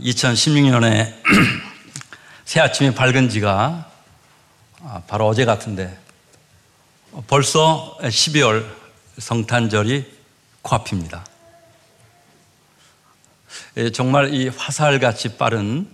[0.00, 1.12] 2016년에
[2.44, 3.90] 새 아침이 밝은 지가
[4.84, 5.98] 아, 바로 어제 같은데
[7.26, 8.64] 벌써 12월
[9.18, 10.10] 성탄절이
[10.62, 11.26] 코앞입니다.
[13.76, 15.88] 예, 정말 이 화살같이 빠른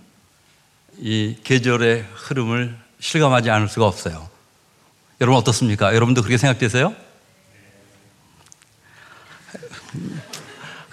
[0.97, 4.29] 이 계절의 흐름을 실감하지 않을 수가 없어요.
[5.21, 5.95] 여러분 어떻습니까?
[5.95, 6.93] 여러분도 그렇게 생각되세요?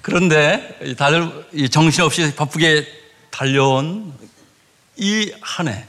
[0.06, 2.86] 그런데 다들 정신없이 바쁘게
[3.32, 4.16] 달려온
[4.98, 5.84] 이 한 해.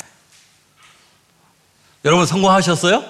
[2.04, 3.06] 여러분 성공하셨어요?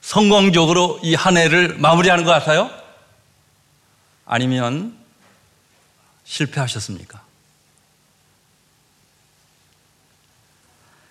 [0.00, 2.68] 성공적으로 이 한 해를 마무리하는 것 같아요?
[4.26, 4.98] 아니면
[6.24, 7.22] 실패하셨습니까?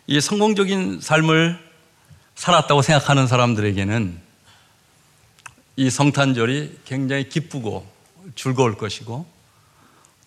[0.08, 1.58] 이 성공적인 삶을
[2.36, 4.22] 살았다고 생각하는 사람들에게는
[5.78, 7.93] 이 성탄절이 굉장히 기쁘고
[8.36, 9.26] 즐거울 것이고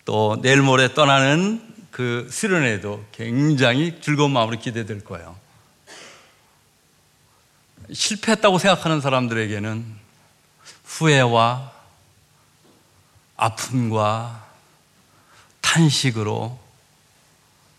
[0.05, 5.37] 또 내일 모레 떠나는 그 수련회도 굉장히 즐거운 마음으로 기대될 거예요.
[7.91, 9.85] 실패했다고 생각하는 사람들에게는
[10.85, 11.73] 후회와
[13.35, 14.47] 아픔과
[15.61, 16.59] 탄식으로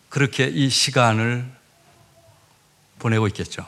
[0.08, 1.48] 그렇게 이 시간을
[2.98, 3.66] 보내고 있겠죠.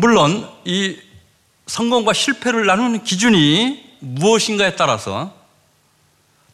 [0.00, 0.98] 물론 이
[1.66, 5.34] 성공과 실패를 나누는 기준이 무엇인가에 따라서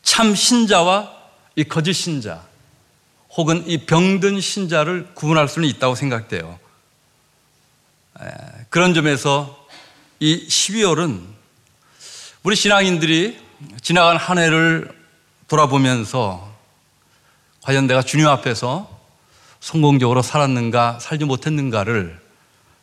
[0.03, 1.13] 참 신자와
[1.57, 2.43] 이 거짓 신자
[3.31, 6.59] 혹은 이 병든 신자를 구분할 수는 있다고 생각돼요.
[8.69, 9.67] 그런 점에서
[10.21, 11.25] 이 12월은
[12.43, 13.39] 우리 신앙인들이
[13.83, 14.91] 지나간 한 해를
[15.49, 16.53] 돌아보면서
[17.63, 18.99] 과연 내가 주님 앞에서
[19.61, 22.21] 성공적으로 살았는가, 살지 못했는가를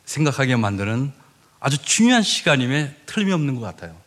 [0.06, 1.12] 생각하게 만드는
[1.60, 4.05] 아주 중요한 시간임에 틀림이 없는 것 같아요.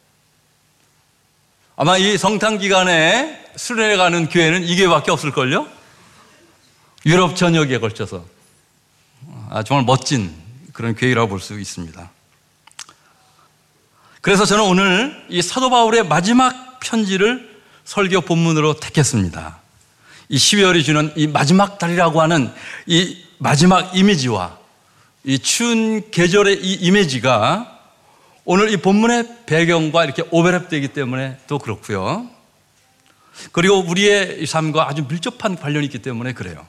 [1.81, 5.69] 아마 이 성탄 기간에 수련회 가는 교회는 이 교회밖에 없을걸요?
[7.07, 8.25] 유럽 전역에 걸쳐서.
[9.49, 10.35] 아, 정말 멋진
[10.73, 12.11] 그런 교회라고 볼 수 있습니다.
[14.21, 17.49] 그래서 저는 오늘 이 사도 바울의 마지막 편지를
[17.85, 19.61] 설교 본문으로 택했습니다.
[20.31, 22.53] 이 12월이 주는 이 마지막 달이라고 하는
[22.87, 24.59] 이 마지막 이미지와
[25.23, 27.78] 이 추운 계절의 이 이미지가
[28.51, 32.27] 오늘 이 본문의 배경과 이렇게 오버랩되기 때문에 또 그렇고요.
[33.53, 36.67] 그리고 우리의 삶과 아주 밀접한 관련이 있기 때문에 그래요.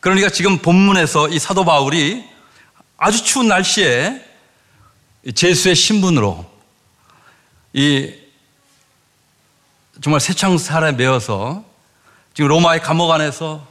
[0.00, 2.24] 그러니까 지금 본문에서 이 사도 바울이
[2.96, 4.26] 아주 추운 날씨에
[5.34, 6.50] 제수의 신분으로
[7.74, 8.14] 이
[10.00, 11.66] 정말 새창살에 매어서
[12.32, 13.68] 지금 로마의 감옥 안에서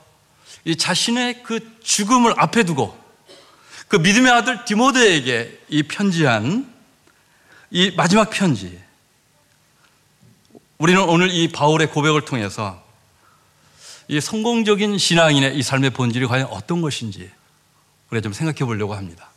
[0.65, 2.95] 이 자신의 그 죽음을 앞에 두고
[3.87, 6.70] 그 믿음의 아들 디모데에게 이 편지한
[7.71, 8.79] 이 마지막 편지.
[10.77, 12.83] 우리는 오늘 이 바울의 고백을 통해서
[14.09, 17.31] 이 성공적인 신앙인의 이 삶의 본질이 과연 어떤 것인지
[18.09, 19.29] 우리가 좀 생각해 보려고 합니다.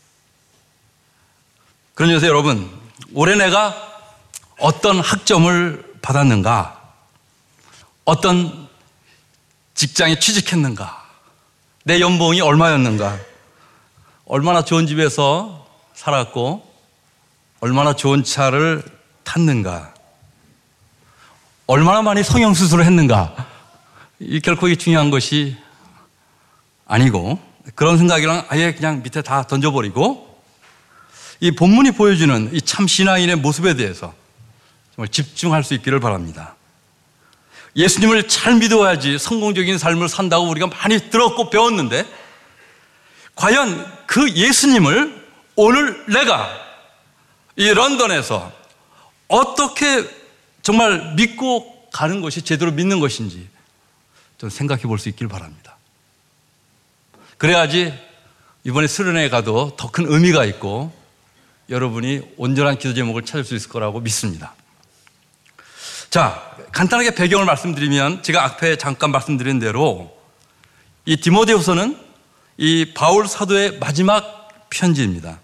[1.95, 2.69] 그러면서 여러분,
[3.12, 4.12] 올해 내가
[4.59, 6.93] 어떤 학점을 받았는가?
[8.05, 8.69] 어떤
[9.75, 11.09] 직장에 취직했는가?
[11.84, 13.16] 내 연봉이 얼마였는가?
[14.25, 16.74] 얼마나 좋은 집에서 살았고,
[17.65, 18.83] 얼마나 좋은 차를
[19.23, 19.95] 탔는가?
[21.67, 23.35] 얼마나 많이 성형수술을 했는가?
[24.21, 25.57] 이 결코 이 중요한 것이
[26.85, 27.39] 아니고,
[27.75, 30.43] 그런 생각이랑 아예 그냥 밑에 다 던져버리고,
[31.41, 34.13] 이 본문이 보여주는 이 참 신앙인의 모습에 대해서
[34.95, 36.57] 정말 집중할 수 있기를 바랍니다.
[37.77, 42.07] 예수님을 잘 믿어야지 성공적인 삶을 산다고 우리가 많이 들었고 배웠는데
[43.37, 45.25] 과연 그 예수님을
[45.57, 46.64] 오늘 내가
[47.56, 48.53] 이 런던에서
[49.28, 50.09] 어떻게
[50.62, 53.48] 정말 믿고 가는 것이 제대로 믿는 것인지
[54.38, 55.76] 좀 생각해 볼 수 있길 바랍니다.
[57.38, 57.92] 그래야지
[58.65, 60.92] 이번에 수련회 가도 더 큰 의미가 있고
[61.70, 64.54] 여러분이 온전한 기도 제목을 찾을 수 있을 거라고 믿습니다.
[66.10, 70.16] 자, 간단하게 배경을 말씀드리면 제가 앞에 잠깐 말씀드린 대로
[71.07, 71.98] 이 디모데후서는
[72.57, 75.41] 이 바울 사도의 마지막 편지입니다.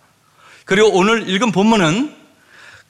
[0.70, 2.14] 그리고 오늘 읽은 본문은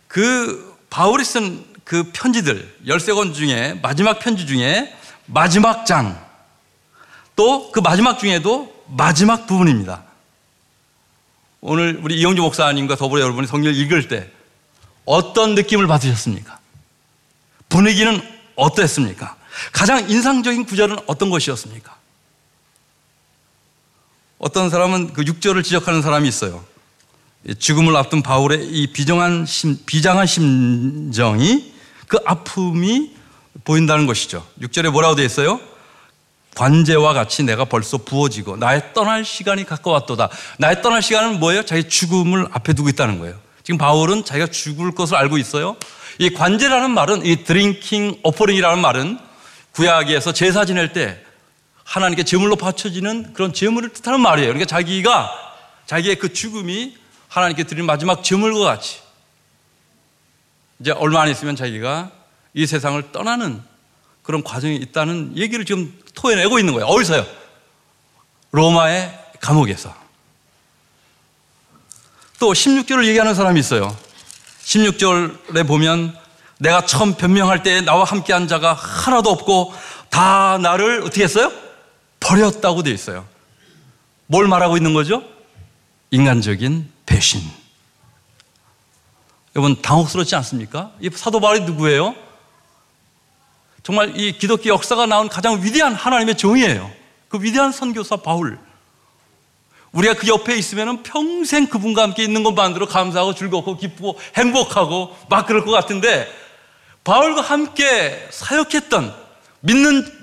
[0.07, 4.95] 그 바울이 쓴 그 편지들 13권 중에 마지막 편지 중에
[5.27, 6.15] 마지막 장
[7.35, 10.03] 또 그 마지막 중에도 마지막 부분입니다.
[11.63, 14.31] 오늘 우리 이영주 목사님과 더불어 여러분이 성경을 읽을 때
[15.07, 16.59] 어떤 느낌을 받으셨습니까?
[17.71, 18.21] 분위기는
[18.57, 19.37] 어땠습니까?
[19.73, 21.97] 가장 인상적인 구절은 어떤 것이었습니까?
[24.39, 26.63] 어떤 사람은 그 6절을 지적하는 사람이 있어요.
[27.59, 31.73] 죽음을 앞둔 바울의 이 비정한 심, 비장한 심정이
[32.07, 33.13] 그 아픔이
[33.65, 34.47] 보인다는 것이죠.
[34.61, 35.61] 6절에 뭐라고 되어 있어요?
[36.57, 40.29] 관제와 같이 내가 벌써 부어지고 나의 떠날 시간이 가까웠도다.
[40.59, 41.65] 나의 떠날 시간은 뭐예요?
[41.65, 43.39] 자기 죽음을 앞에 두고 있다는 거예요.
[43.63, 45.77] 지금 바울은 자기가 죽을 것을 알고 있어요.
[46.19, 49.19] 이 관제라는 말은 이 drinking offering이라는 말은
[49.73, 51.23] 구약에서 제사 지낼 때
[51.85, 54.49] 하나님께 제물로 바쳐지는 그런 제물을 뜻하는 말이에요.
[54.49, 55.31] 그러니까 자기가
[55.87, 56.95] 자기의 그 죽음이
[57.31, 58.99] 하나님께 드린 마지막 제물과 같이
[60.81, 62.11] 이제 얼마 안 있으면 자기가
[62.55, 63.63] 이 세상을 떠나는
[64.23, 66.87] 그런 과정이 있다는 얘기를 지금 토해내고 있는 거예요.
[66.87, 67.25] 어디서요?
[68.51, 69.95] 로마의 감옥에서.
[72.41, 73.97] 또 16절을 얘기하는 사람이 있어요.
[74.65, 76.17] 16절에 보면
[76.59, 79.73] 내가 처음 변명할 때 나와 함께 한 자가 하나도 없고
[80.11, 81.53] 다 나를 어떻게 했어요?
[82.19, 83.27] 버렸다고 되어 있어요.
[84.27, 85.23] 뭘 말하고 있는 거죠?
[86.11, 87.43] 인간적인 배신.
[89.57, 90.93] 여러분 당혹스럽지 않습니까?
[91.01, 92.15] 이 사도 바울이 누구예요?
[93.83, 96.91] 정말 이 기독교 역사가 나온 가장 위대한 하나님의 종이에요.
[97.29, 98.59] 그 위대한 선교사 바울.
[99.91, 105.65] 우리가 그 옆에 있으면 평생 그분과 함께 있는 것만으로 감사하고 즐겁고 기쁘고 행복하고 막 그럴
[105.65, 106.33] 것 같은데
[107.03, 109.13] 바울과 함께 사역했던
[109.61, 110.21] 믿는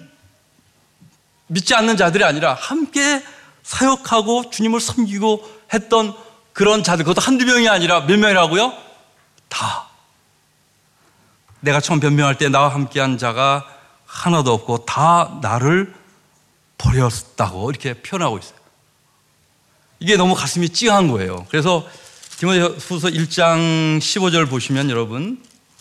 [1.48, 3.22] 믿지 않는 자들이 아니라 함께
[3.64, 6.16] 사역하고 주님을 섬기고 했던
[6.58, 8.74] 그런 자들 그것도 한두 명이 아니라 몇 명이라고요?
[9.48, 9.90] 다
[11.60, 13.64] 내가 처음 변명할 때 나와 함께한 자가
[14.08, 15.94] 하나도 없고 다 나를
[16.80, 18.58] 버렸다고 이렇게 표현하고 있어요.
[20.00, 21.46] 이게 너무 가슴이 찡한 거예요.
[21.52, 21.88] 그래서
[22.40, 25.40] 디모데후서 1장 15절 보시면 여러분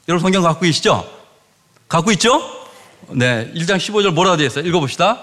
[0.08, 1.11] 여러분 성경 갖고 계시죠?
[1.88, 2.67] 갖고 있죠?
[3.12, 4.67] 네, 1장 15절 뭐라고 되어 있어요?
[4.67, 5.22] 읽어봅시다.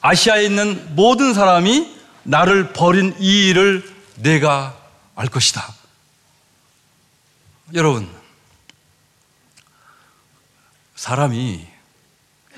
[0.00, 3.86] 아시아에 있는 모든 사람이 나를 버린 이 일을
[4.16, 4.82] 내가
[5.14, 5.74] 알 것이다.
[7.74, 8.10] 여러분,
[10.96, 11.66] 사람이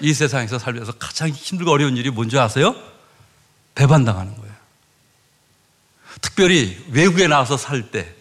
[0.00, 2.74] 이 세상에서 살면서 가장 힘들고 어려운 일이 뭔지 아세요?
[3.74, 4.54] 배반당하는 거예요.
[6.20, 8.14] 특별히 외국에 나와서 살 때,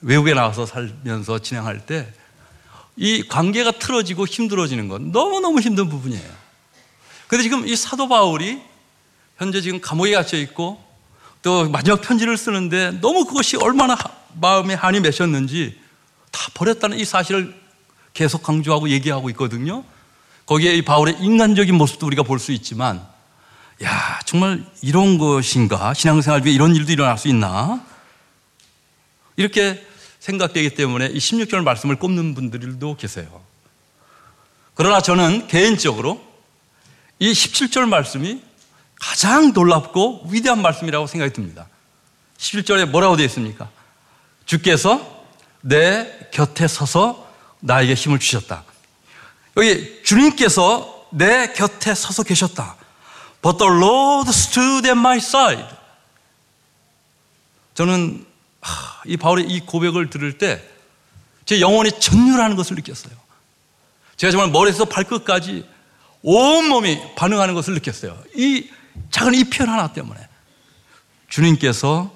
[0.00, 2.12] 외국에 나와서 살면서 진행할 때,
[2.96, 6.38] 이 관계가 틀어지고 힘들어지는 건 너무너무 힘든 부분이에요.
[7.28, 8.60] 근데 지금 이 사도 바울이
[9.36, 10.82] 현재 지금 감옥에 갇혀 있고
[11.42, 13.96] 또 마지막 편지를 쓰는데 너무 그것이 얼마나
[14.34, 15.78] 마음에 한이 맺혔는지
[16.30, 17.54] 다 버렸다는 이 사실을
[18.14, 19.84] 계속 강조하고 얘기하고 있거든요.
[20.46, 23.06] 거기에 이 바울의 인간적인 모습도 우리가 볼 수 있지만,
[23.84, 25.94] 야, 정말 이런 것인가?
[25.94, 27.84] 신앙생활 중에 이런 일도 일어날 수 있나?
[29.36, 29.84] 이렇게
[30.18, 33.40] 생각되기 때문에 이 16절 말씀을 꼽는 분들도 계세요.
[34.74, 36.20] 그러나 저는 개인적으로
[37.18, 38.42] 이 17절 말씀이
[39.00, 41.68] 가장 놀랍고 위대한 말씀이라고 생각이 듭니다.
[42.38, 43.68] 11절에 뭐라고 되어 있습니까?
[44.46, 45.24] 주께서
[45.60, 47.28] 내 곁에 서서
[47.60, 48.64] 나에게 힘을 주셨다.
[49.56, 52.76] 여기 주님께서 내 곁에 서서 계셨다.
[53.42, 55.64] But the Lord stood at my side.
[57.74, 58.26] 저는
[59.06, 60.78] 이 바울의 이 고백을 들을 때
[61.48, 63.14] 제 영혼이 전율하는 것을 느꼈어요.
[64.18, 65.66] 제가 정말 머리에서 발끝까지
[66.20, 68.22] 온몸이 반응하는 것을 느꼈어요.
[68.36, 68.68] 이
[69.10, 70.20] 작은 이 표현 하나 때문에
[71.28, 72.12] 주님께서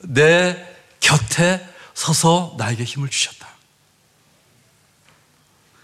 [0.00, 0.56] 내
[1.00, 3.48] 곁에 서서 나에게 힘을 주셨다.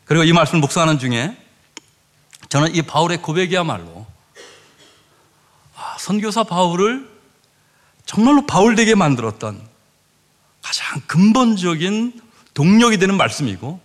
[0.05, 1.37] 그리고 이 말씀을 묵상하는 중에
[2.49, 4.07] 저는 이 바울의 고백이야말로
[5.77, 7.09] 아, 선교사 바울을
[8.07, 9.69] 정말로 바울 되게 만들었던
[10.63, 12.23] 가장 근본적인
[12.55, 13.81] 동력이 되는 말씀이고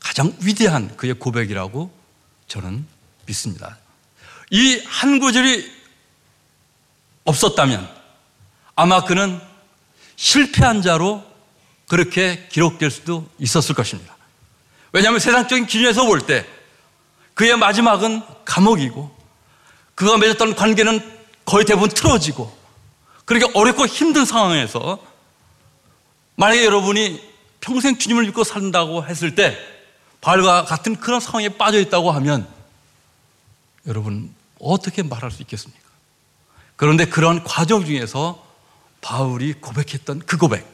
[0.00, 1.92] 가장 위대한 그의 고백이라고
[2.48, 2.86] 저는
[3.26, 3.78] 믿습니다.
[4.50, 5.72] 이 한 구절이
[7.24, 7.88] 없었다면
[8.76, 9.40] 아마 그는
[10.16, 11.24] 실패한 자로
[11.88, 14.14] 그렇게 기록될 수도 있었을 것입니다.
[14.92, 16.46] 왜냐하면 세상적인 기준에서 볼 때
[17.34, 19.14] 그의 마지막은 감옥이고
[19.94, 21.00] 그가 맺었던 관계는
[21.44, 22.56] 거의 대부분 틀어지고
[23.24, 24.98] 그렇게 어렵고 힘든 상황에서
[26.36, 27.20] 만약에 여러분이
[27.60, 29.58] 평생 주님을 믿고 산다고 했을 때
[30.20, 32.46] 바울과 같은 그런 상황에 빠져 있다고 하면
[33.86, 35.82] 여러분 어떻게 말할 수 있겠습니까?
[36.76, 38.44] 그런데 그런 과정 중에서
[39.00, 40.66] 바울이 고백했던 그 고백,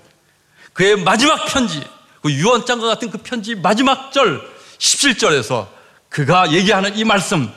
[0.72, 1.82] 그의 마지막 편지,
[2.22, 4.40] 그 유언장과 같은 그 편지 마지막 절
[4.78, 5.68] 17절에서
[6.08, 7.52] 그가 얘기하는 이 말씀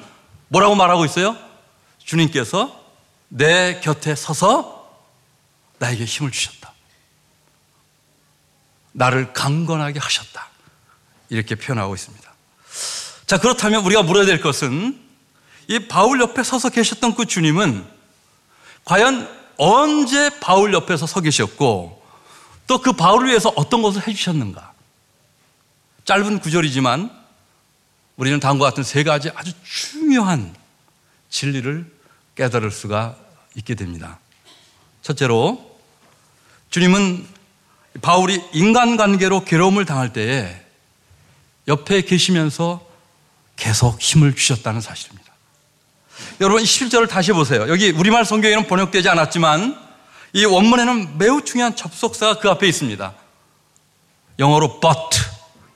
[0.47, 1.37] 뭐라고 말하고 있어요?
[2.03, 2.83] 주님께서
[3.29, 5.01] 내 곁에 서서
[5.79, 6.73] 나에게 힘을 주셨다.
[8.91, 10.49] 나를 강건하게 하셨다.
[11.29, 12.33] 이렇게 표현하고 있습니다.
[13.25, 15.02] 자, 그렇다면 우리가 물어야 될 것은
[15.67, 17.85] 이 바울 옆에 서서 계셨던 그 주님은
[18.85, 22.01] 과연 언제 바울 옆에서 서 계셨고
[22.67, 24.73] 또 그 바울을 위해서 어떤 것을 해주셨는가?
[26.05, 27.11] 짧은 구절이지만
[28.15, 30.55] 우리는 다음과 같은 세 가지 아주 중요한
[31.29, 31.91] 진리를
[32.35, 33.15] 깨달을 수가
[33.55, 34.19] 있게 됩니다.
[35.01, 35.77] 첫째로
[36.69, 37.27] 주님은
[38.01, 40.61] 바울이 인간관계로 괴로움을 당할 때에
[41.67, 42.85] 옆에 계시면서
[43.55, 45.22] 계속 힘을 주셨다는 사실입니다.
[46.41, 47.67] 여러분 11절을 다시 보세요.
[47.69, 49.77] 여기 우리말 성경에는 번역되지 않았지만
[50.33, 53.13] 이 원문에는 매우 중요한 접속사가 그 앞에 있습니다.
[54.39, 55.21] 영어로 but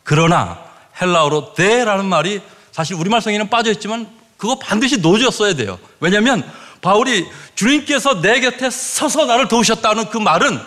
[0.03, 0.59] 그러나
[0.99, 2.41] 헬라어로 the라는 말이
[2.71, 5.79] 사실 우리말 성경에는 빠져 있지만 그거 반드시 놓아줘야 돼요.
[5.99, 6.49] 왜냐하면
[6.81, 10.59] 바울이 주님께서 내 곁에 서서 나를 도우셨다는 그 말은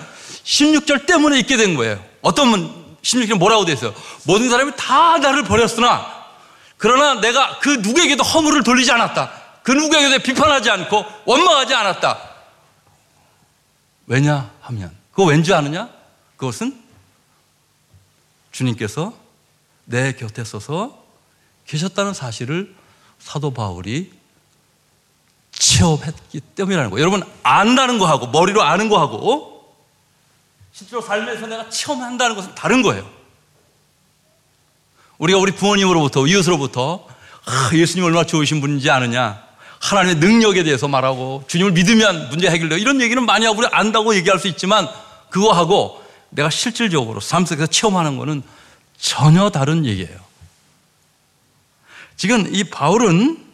[0.44, 2.02] 16절 때문에 있게 된 거예요.
[2.20, 3.94] 어떤 분 16절 뭐라고 돼 있어요?
[4.24, 6.20] 모든 사람이 다 나를 버렸으나
[6.76, 9.39] 그러나 내가 그 누구에게도 허물을 돌리지 않았다.
[9.70, 12.18] 그 누구에게도 비판하지 않고 원망하지 않았다.
[14.08, 15.88] 왜냐 하면 그거 왠지 아느냐?
[16.36, 16.82] 그것은
[18.50, 19.14] 주님께서
[19.84, 21.04] 내 곁에 서서
[21.68, 22.74] 계셨다는 사실을
[23.20, 24.12] 사도 바울이
[25.52, 27.00] 체험했기 때문이라는 거예요.
[27.00, 29.72] 여러분 안다는 거하고 머리로 아는 거하고
[30.72, 33.08] 실제로 삶에서 내가 체험한다는 것은 다른 거예요.
[35.18, 37.06] 우리가 우리 부모님으로부터 이웃으로부터
[37.46, 39.48] 아, 예수님 얼마나 좋으신 분인지 아느냐
[39.80, 42.78] 하나님의 능력에 대해서 말하고 주님을 믿으면 문제 해결돼요.
[42.78, 44.88] 이런 얘기는 많이 하고 우리 안다고 얘기할 수 있지만
[45.30, 48.42] 그거하고 내가 실질적으로 삶 속에서 체험하는 거는
[48.98, 50.18] 전혀 다른 얘기예요.
[52.16, 53.46] 지금 이 바울은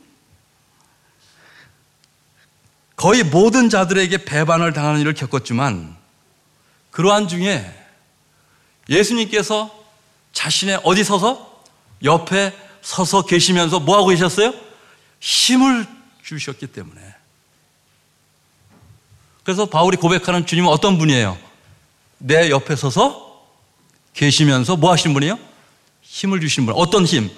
[2.96, 5.94] 거의 모든 자들에게 배반을 당하는 일을 겪었지만
[6.90, 7.72] 그러한 중에
[8.88, 9.70] 예수님께서
[10.32, 11.62] 자신의 어디 서서
[12.02, 14.52] 옆에 서서 계시면서 뭐 하고 계셨어요?
[15.20, 15.95] 힘을
[16.26, 17.00] 주셨기 때문에.
[19.44, 21.38] 그래서 바울이 고백하는 주님은 어떤 분이에요?
[22.18, 23.46] 내 옆에 서서
[24.12, 25.38] 계시면서 뭐 하시는 분이에요?
[26.02, 26.74] 힘을 주시는 분.
[26.76, 27.30] 어떤 힘?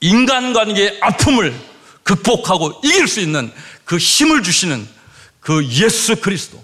[0.00, 1.54] 인간관계의 아픔을
[2.02, 3.52] 극복하고 이길 수 있는
[3.84, 4.86] 그 힘을 주시는
[5.38, 6.62] 그 예수 그리스도.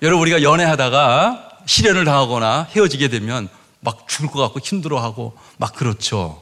[0.00, 3.48] 여러분, 우리가 연애하다가 시련을 당하거나 헤어지게 되면
[3.80, 6.41] 막 죽을 것 같고 힘들어하고 막 그렇죠.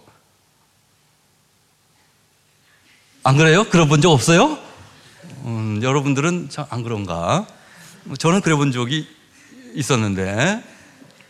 [3.22, 3.64] 안 그래요?
[3.64, 4.58] 그래 본 적 없어요?
[5.44, 7.46] 음, 여러분들은 참안 그런가?
[8.18, 9.06] 저는 그래 본 적이
[9.74, 10.62] 있었는데,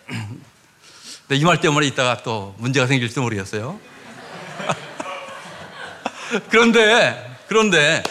[1.33, 3.79] 이 말 때문에 이따가 또 문제가 생길지도 모르겠어요.
[6.49, 8.03] 그런데, 그런데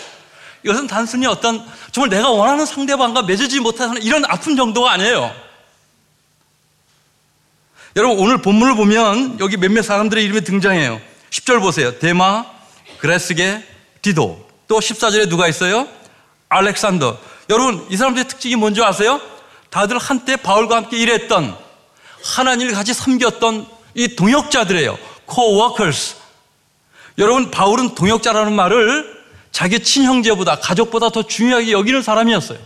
[0.63, 5.33] 이것은 단순히 어떤 정말 내가 원하는 상대방과 맺어지지 못하는 이런 아픈 정도가 아니에요.
[7.95, 11.01] 여러분, 오늘 본문을 보면 여기 몇몇 사람들의 이름이 등장해요.
[11.31, 11.97] 10절 보세요.
[11.99, 12.45] 데마,
[12.99, 13.63] 그레스게,
[14.01, 14.47] 디도.
[14.67, 15.87] 또 14절에 누가 있어요?
[16.49, 17.17] 알렉산더.
[17.49, 19.19] 여러분, 이 사람들의 특징이 뭔지 아세요?
[19.69, 21.55] 다들 한때 바울과 함께 일했던
[22.23, 24.97] 하나님을 같이 섬겼던 이 동역자들이에요.
[25.27, 26.15] co-workers.
[27.17, 29.19] 여러분, 바울은 동역자라는 말을
[29.51, 32.59] 자기 친형제보다, 가족보다 더 중요하게 여기는 사람이었어요.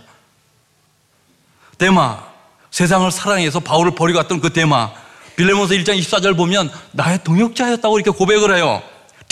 [1.77, 2.33] 데마.
[2.71, 4.91] 세상을 사랑해서 바울을 버리고 갔던 그 데마.
[5.35, 8.81] 빌레몬서 1장 24절 보면 나의 동역자였다고 이렇게 고백을 해요.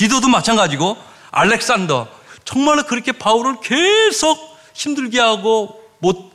[0.02, 0.98] 디도도 마찬가지고
[1.30, 2.08] 알렉산더
[2.44, 6.34] 정말로 그렇게 바울을 계속 힘들게 하고 못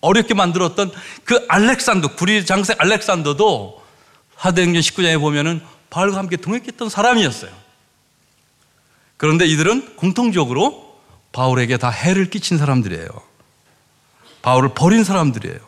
[0.00, 0.92] 어렵게 만들었던
[1.24, 3.82] 그 알렉산더 구리 장세 알렉산더도
[4.38, 7.50] 사도행전 19장에 보면은 바울과 함께 동역했던 사람이었어요.
[9.16, 10.96] 그런데 이들은 공통적으로
[11.32, 13.08] 바울에게 다 해를 끼친 사람들이에요.
[14.42, 15.58] 바울을 버린 사람들이에요.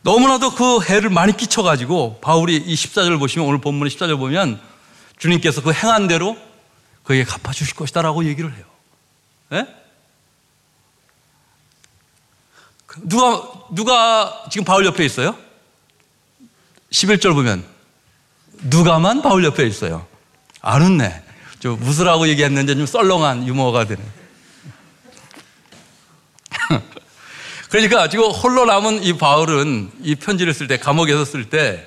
[0.00, 4.58] 너무나도 그 해를 많이 끼쳐가지고 바울이 이 14절을 보시면 오늘 본문의 14절 보면
[5.18, 6.36] 주님께서 그 행한 대로
[7.02, 8.64] 그에게 갚아주실 것이다라고 얘기를 해요.
[9.50, 9.66] 네?
[13.02, 15.36] 누가, 누가 지금 바울 옆에 있어요?
[16.90, 17.64] 11절 보면
[18.64, 20.06] 누가만 바울 옆에 있어요.
[20.60, 21.22] 안 웃네.
[21.60, 24.02] 좀 웃으라고 얘기했는데 좀 썰렁한 유머가 되네.
[27.68, 31.86] 그러니까 지금 홀로 남은 이 바울은 이 편지를 쓸 때, 감옥에서 쓸 때,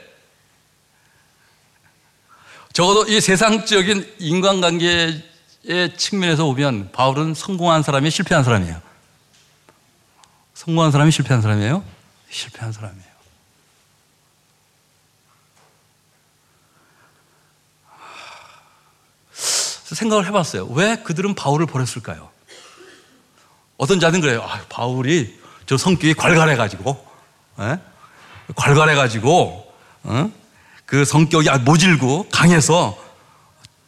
[2.73, 5.23] 적어도 이 세상적인 인간관계의
[5.97, 8.81] 측면에서 보면 바울은 성공한 사람이 실패한 사람이에요.
[10.53, 11.83] 성공한 사람이 실패한 사람이에요?
[12.29, 13.11] 실패한 사람이에요.
[19.95, 20.67] 생각을 해봤어요.
[20.67, 22.29] 왜 그들은 바울을 버렸을까요?
[23.77, 24.41] 어떤 자는 그래요.
[24.43, 27.05] 아, 바울이 저 성격이 괄괄해가지고,
[27.59, 27.77] 에?
[28.55, 29.73] 괄괄해가지고,
[30.03, 30.31] 어?
[30.91, 32.97] 그 성격이 모질고 강해서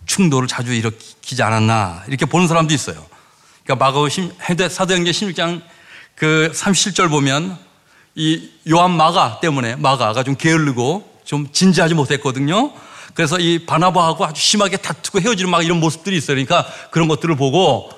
[0.05, 3.05] 충돌을 자주 일으키지 않았나 이렇게 보는 사람도 있어요.
[3.65, 5.61] 그러니까 마가오 사도행전 16장
[6.15, 7.57] 그 37절 보면
[8.15, 12.71] 이 요한 마가 때문에 마가가 좀 게을르고 좀 진지하지 못했거든요.
[13.13, 16.35] 그래서 이 바나바하고 아주 심하게 다투고 헤어지는 막 이런 모습들이 있어요.
[16.35, 17.89] 그러니까 그런 것들을 보고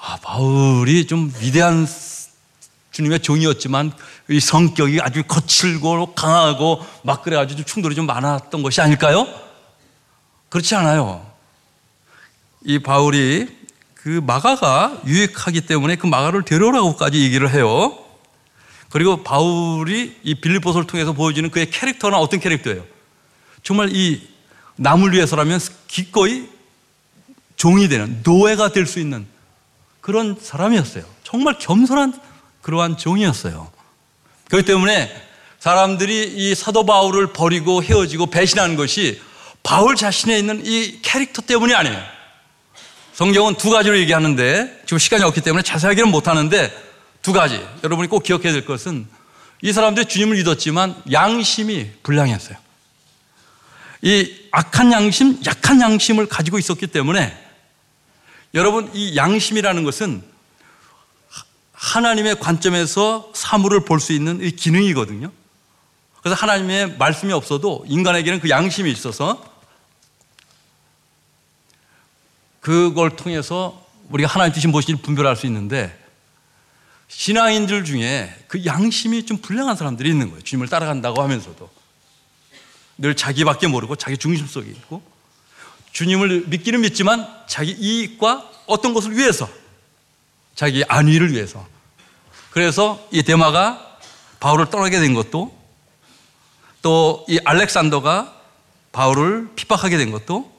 [0.00, 1.86] 아, 바울이 좀 위대한
[2.96, 3.92] 주님의 종이었지만
[4.30, 9.28] 이 성격이 아주 거칠고 강하고 막 그래가지고 충돌이 좀 많았던 것이 아닐까요?
[10.48, 11.30] 그렇지 않아요.
[12.64, 13.54] 이 바울이
[13.92, 17.98] 그 마가가 유익하기 때문에 그 마가를 데려오라고까지 얘기를 해요.
[18.88, 22.82] 그리고 바울이 이 빌립보서를 통해서 보여주는 그의 캐릭터는 어떤 캐릭터예요?
[23.62, 24.26] 정말 이
[24.76, 26.48] 남을 위해서라면 기꺼이
[27.56, 29.26] 종이 되는 노예가 될 수 있는
[30.00, 31.04] 그런 사람이었어요.
[31.24, 32.25] 정말 겸손한
[32.66, 33.70] 그러한 종이었어요.
[34.48, 35.08] 그렇기 때문에
[35.60, 39.22] 사람들이 이 사도 바울을 버리고 헤어지고 배신하는 것이
[39.62, 41.96] 바울 자신에 있는 이 캐릭터 때문이 아니에요.
[43.12, 46.72] 성경은 두 가지로 얘기하는데 지금 시간이 없기 때문에 자세하게는 못하는데
[47.22, 47.64] 두 가지.
[47.84, 49.06] 여러분이 꼭 기억해야 될 것은
[49.62, 52.56] 이 사람들이 주님을 믿었지만 양심이 불량했어요.
[54.02, 57.32] 이 악한 양심, 약한 양심을 가지고 있었기 때문에
[58.54, 60.35] 여러분 이 양심이라는 것은
[61.76, 65.30] 하나님의 관점에서 사물을 볼 수 있는 이 기능이거든요.
[66.22, 69.44] 그래서 하나님의 말씀이 없어도 인간에게는 그 양심이 있어서
[72.60, 75.96] 그걸 통해서 우리가 하나님 뜻이 무엇인지 분별할 수 있는데
[77.08, 80.42] 신앙인들 중에 그 양심이 좀 불량한 사람들이 있는 거예요.
[80.42, 81.70] 주님을 따라간다고 하면서도
[82.98, 85.02] 늘 자기밖에 모르고 자기 중심 속에 있고
[85.92, 89.48] 주님을 믿기는 믿지만 자기 이익과 어떤 것을 위해서
[90.56, 91.64] 자기 안위를 위해서
[92.50, 93.98] 그래서 이 대마가
[94.40, 95.56] 바울을 떠나게 된 것도
[96.82, 98.34] 또 이 알렉산더가
[98.92, 100.50] 바울을 핍박하게 된 것도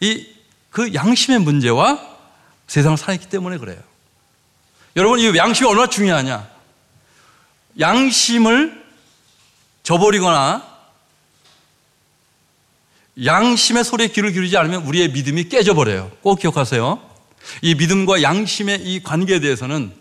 [0.00, 0.32] 이
[0.72, 2.00] 그 양심의 문제와
[2.66, 3.78] 세상을 살았기 때문에 그래요.
[4.96, 6.48] 여러분 이 양심이 얼마나 중요하냐?
[7.78, 8.82] 양심을
[9.82, 10.66] 저버리거나
[13.22, 16.10] 양심의 소리에 귀를 기울이지 않으면 우리의 믿음이 깨져버려요.
[16.22, 17.11] 꼭 기억하세요.
[17.60, 19.92] 이 믿음과 양심의 이 관계에 대해서는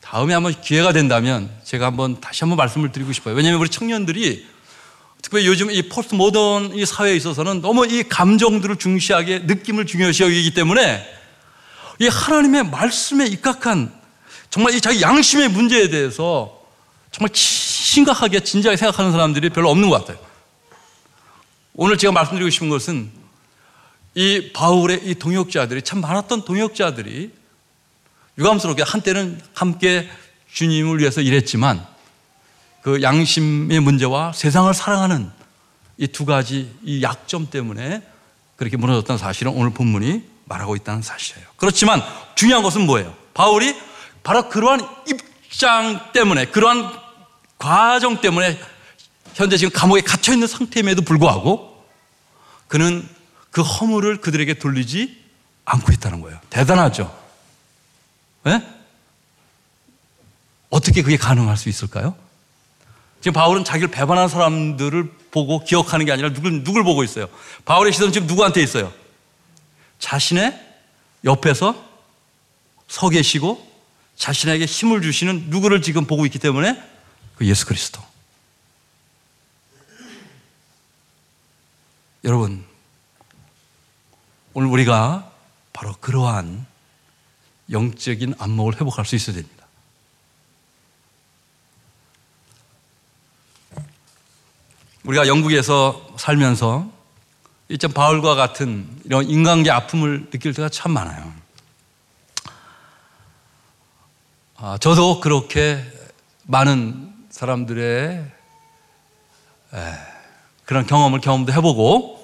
[0.00, 3.34] 다음에 한번 기회가 된다면 제가 한번 다시 한번 말씀을 드리고 싶어요.
[3.34, 4.46] 왜냐하면 우리 청년들이
[5.20, 10.54] 특별히 요즘 이 포스트 모던 이 사회에 있어서는 너무 이 감정들을 중시하게 느낌을 중요시 여기기
[10.54, 11.04] 때문에
[11.98, 13.92] 이 하나님의 말씀에 입각한
[14.50, 16.58] 정말 이 자기 양심의 문제에 대해서
[17.10, 20.24] 정말 심각하게 진지하게 생각하는 사람들이 별로 없는 것 같아요.
[21.74, 23.10] 오늘 제가 말씀드리고 싶은 것은
[24.18, 27.30] 이 바울의 이 동역자들이 참 많았던 동역자들이
[28.36, 30.10] 유감스럽게 한때는 함께
[30.52, 31.86] 주님을 위해서 일했지만
[32.82, 35.30] 그 양심의 문제와 세상을 사랑하는
[35.98, 38.02] 이 두 가지 이 약점 때문에
[38.56, 41.46] 그렇게 무너졌다는 사실은 오늘 본문이 말하고 있다는 사실이에요.
[41.56, 42.02] 그렇지만
[42.34, 43.14] 중요한 것은 뭐예요?
[43.34, 43.76] 바울이
[44.24, 46.92] 바로 그러한 입장 때문에 그러한
[47.56, 48.58] 과정 때문에
[49.34, 51.84] 현재 지금 감옥에 갇혀 있는 상태임에도 불구하고
[52.66, 53.08] 그는
[53.58, 55.20] 그 허물을 그들에게 돌리지
[55.64, 56.38] 않고 있다는 거예요.
[56.48, 57.12] 대단하죠?
[58.44, 58.64] 네?
[60.70, 62.14] 어떻게 그게 가능할 수 있을까요?
[63.20, 67.26] 지금 바울은 자기를 배반한 사람들을 보고 기억하는 게 아니라 누굴, 누굴 보고 있어요?
[67.64, 68.92] 바울의 시선은 지금 누구한테 있어요?
[69.98, 70.56] 자신의
[71.24, 71.84] 옆에서
[72.86, 73.68] 서 계시고
[74.14, 76.80] 자신에게 힘을 주시는 누구를 지금 보고 있기 때문에
[77.34, 78.00] 그 예수 그리스도.
[82.22, 82.67] 여러분,
[84.58, 85.30] 오늘 우리가
[85.72, 86.66] 바로 그러한
[87.70, 89.64] 영적인 안목을 회복할 수 있어야 됩니다.
[95.04, 96.90] 우리가 영국에서 살면서
[97.68, 101.32] 이점 바울과 같은 이런 인간계 아픔을 느낄 때가 참 많아요.
[104.56, 105.84] 아, 저도 그렇게
[106.42, 108.32] 많은 사람들의
[109.74, 109.78] 에,
[110.64, 112.17] 그런 경험을 경험도 해보고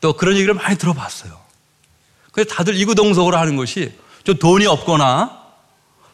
[0.00, 1.38] 또 그런 얘기를 많이 들어봤어요.
[2.32, 3.92] 그래서 다들 이구동성으로 하는 것이
[4.24, 5.38] 좀 돈이 없거나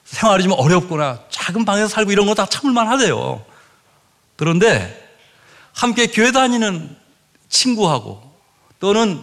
[0.04, 3.44] 생활이 좀 어렵거나 작은 방에서 살고 이런 거 다 참을만 하대요.
[4.36, 5.00] 그런데
[5.72, 6.96] 함께 교회 다니는
[7.48, 8.22] 친구하고
[8.80, 9.22] 또는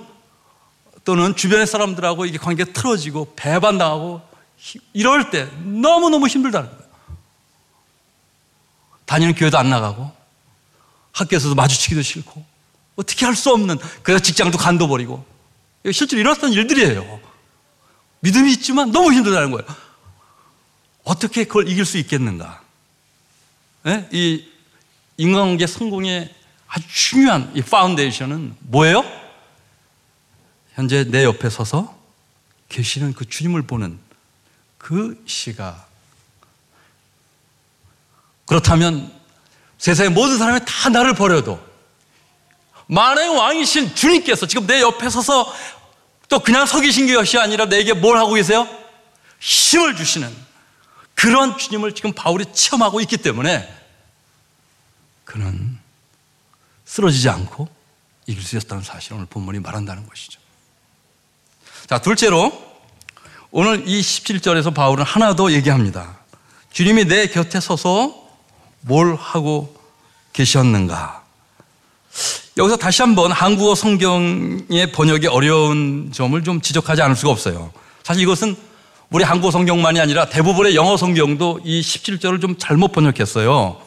[1.04, 4.22] 또는 주변의 사람들하고 이게 관계가 틀어지고 배반당하고
[4.94, 6.84] 이럴 때 너무너무 힘들다는 거예요.
[9.06, 10.12] 다니는 교회도 안 나가고
[11.14, 12.46] 학교에서도 마주치기도 싫고
[13.02, 15.26] 어떻게 할 수 없는 그래서 직장도 간둬버리고
[15.92, 17.20] 실제로 일어났던 일들이에요.
[18.20, 19.66] 믿음이 있지만 너무 힘들다는 거예요.
[21.04, 22.62] 어떻게 그걸 이길 수 있겠는가?
[23.84, 24.08] 네?
[24.12, 24.46] 이
[25.18, 26.34] 인간관계 성공의
[26.68, 29.04] 아주 중요한 이 파운데이션은 뭐예요?
[30.76, 31.98] 현재 내 옆에 서서
[32.70, 33.98] 계시는 그 주님을 보는
[34.78, 35.90] 그 시각.
[38.46, 39.12] 그렇다면
[39.80, 41.71] 세상의 모든 사람이 다 나를 버려도
[42.92, 45.54] 만왕의 왕이신 주님께서 지금 내 옆에 서서
[46.28, 48.68] 또 그냥 서 계신 것이 아니라 내게 뭘 하고 계세요?
[49.40, 50.30] 힘을 주시는
[51.16, 53.66] 그런 주님을 지금 바울이 체험하고 있기 때문에
[55.24, 55.80] 그는
[56.84, 57.70] 쓰러지지 않고
[58.28, 60.42] 이길 수 있었다는 사실을 오늘 본문이 말한다는 것이죠.
[61.88, 62.52] 자, 둘째로
[63.52, 66.18] 오늘 이 17절에서 바울은 하나 더 얘기합니다.
[66.74, 68.30] 주님이 내 곁에 서서
[68.82, 69.80] 뭘 하고
[70.34, 71.21] 계셨는가?
[72.58, 77.72] 여기서 다시 한번 한국어 성경의 번역이 어려운 점을 좀 지적하지 않을 수가 없어요.
[78.04, 78.58] 사실 이것은
[79.10, 83.82] 우리 한국어 성경만이 아니라 대부분의 영어 성경도 이 17절을 좀 잘못 번역했어요.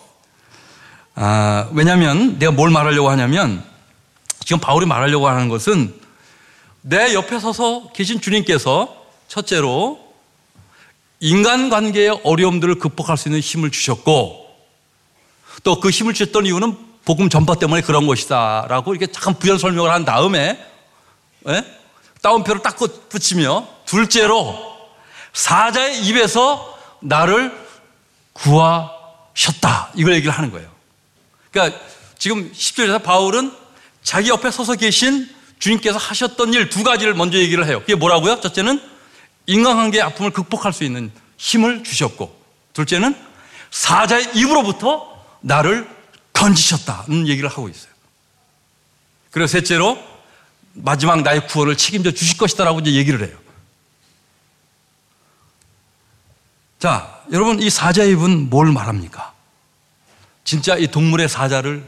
[1.15, 3.63] 아, 왜냐하면 내가 뭘 말하려고 하냐면
[4.41, 5.95] 지금 바울이 말하려고 하는 것은
[6.81, 8.95] 내 옆에 서서 계신 주님께서
[9.29, 10.01] 첫째로
[11.21, 14.45] 인간 관계의 어려움들을 극복할 수 있는 힘을 주셨고
[15.63, 19.91] 또 그 힘을 주셨던 이유는 복음 전파 때문에 그런 것이다 라고 이렇게 잠깐 부연 설명을
[19.91, 20.59] 한 다음에
[21.49, 21.65] 예?
[22.23, 22.77] 따옴표를 딱
[23.09, 24.59] 붙이며 둘째로
[25.33, 27.53] 사자의 입에서 나를
[28.33, 30.69] 구하셨다 이걸 얘기를 하는 거예요
[31.51, 31.79] 그러니까
[32.19, 33.53] 지금 10절에서 바울은
[34.03, 37.81] 자기 옆에 서서 계신 주님께서 하셨던 일 두 가지를 먼저 얘기를 해요.
[37.81, 38.41] 그게 뭐라고요?
[38.41, 38.81] 첫째는
[39.47, 42.35] 인간관계의 아픔을 극복할 수 있는 힘을 주셨고,
[42.73, 43.17] 둘째는
[43.71, 45.89] 사자의 입으로부터 나를
[46.35, 47.93] 건지셨다는 얘기를 하고 있어요.
[49.31, 49.99] 그리고 셋째로
[50.75, 53.37] 마지막 나의 구원을 책임져 주실 것이다라고 이제 얘기를 해요.
[56.79, 59.33] 자, 여러분 이 사자의 입은 뭘 말합니까?
[60.45, 61.83] 진짜 이 동물의 사자를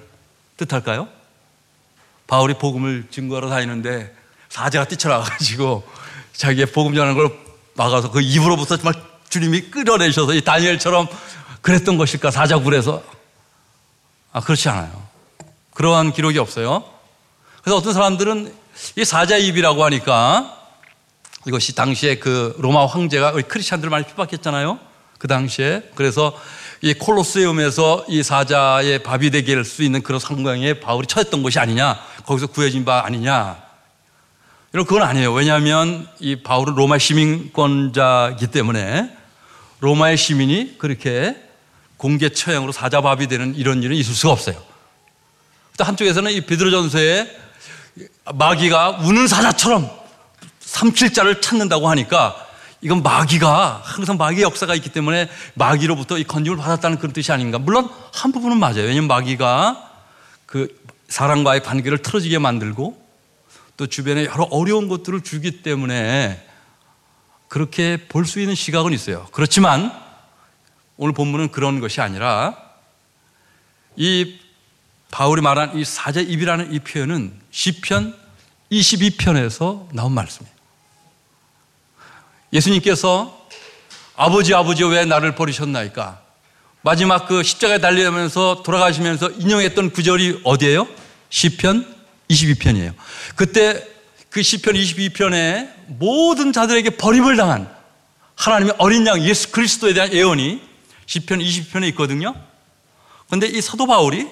[0.56, 1.08] 뜻할까요?
[2.26, 4.14] 바울이 복음을 증거하러 다니는데
[4.48, 5.86] 사자가 뛰쳐나가가지고
[6.32, 7.30] 자기의 복음 전하는 걸
[7.74, 8.94] 막아서 그 입으로부터 정말
[9.28, 11.08] 주님이 끌어내셔서 이 다니엘처럼
[11.60, 13.02] 그랬던 것일까 사자굴에서
[14.36, 15.02] 아 그렇지 않아요.
[15.72, 16.84] 그러한 기록이 없어요.
[17.62, 18.52] 그래서 어떤 사람들은
[18.96, 20.58] 이 사자 입이라고 하니까
[21.46, 24.78] 이것이 당시에 그 로마 황제가 우리 크리스찬들을 많이 핍박했잖아요.
[25.16, 26.38] 그 당시에 그래서
[26.82, 31.98] 이 콜로세움에서 이 사자의 밥이 되게 할 수 있는 그런 상황에 바울이 처했던 것이 아니냐,
[32.26, 33.56] 거기서 구해진 바 아니냐.
[34.74, 35.32] 이런 그건 아니에요.
[35.32, 39.16] 왜냐하면 이 바울은 로마 시민권자이기 때문에
[39.80, 41.45] 로마의 시민이 그렇게
[41.96, 44.62] 공개 처형으로 사자밥이 되는 이런 일은 있을 수가 없어요.
[45.76, 47.30] 또 한쪽에서는 이 베드로 전서에
[48.34, 49.90] 마귀가 우는 사자처럼
[50.60, 52.36] 삼킬 자를 찾는다고 하니까
[52.82, 57.58] 이건 마귀가 항상 마귀의 역사가 있기 때문에 마귀로부터 이 건짐을 받았다는 그런 뜻이 아닌가.
[57.58, 58.82] 물론 한 부분은 맞아요.
[58.82, 59.90] 왜냐하면 마귀가
[60.44, 60.68] 그
[61.08, 63.00] 사람과의 관계를 틀어지게 만들고
[63.76, 66.42] 또 주변에 여러 어려운 것들을 주기 때문에
[67.48, 69.26] 그렇게 볼 수 있는 시각은 있어요.
[69.32, 69.92] 그렇지만
[70.96, 72.56] 오늘 본문은 그런 것이 아니라
[73.96, 74.38] 이
[75.10, 78.14] 바울이 말한 이 사제 입이라는 이 표현은 시편
[78.70, 80.54] 22편에서 나온 말씀이에요.
[82.52, 83.46] 예수님께서
[84.16, 86.22] 아버지 아버지 왜 나를 버리셨나이까?
[86.82, 90.86] 마지막 그 십자가에 달리면서 돌아가시면서 인용했던 구절이 어디예요?
[91.30, 91.94] 시편
[92.30, 92.94] 22편이에요.
[93.34, 93.86] 그때
[94.30, 97.74] 그 시편 22편에 모든 자들에게 버림을 당한
[98.36, 100.62] 하나님의 어린 양 예수 그리스도에 대한 예언이
[101.06, 102.34] 시편 22편에 있거든요.
[103.26, 104.28] 그런데 이 사도 바울이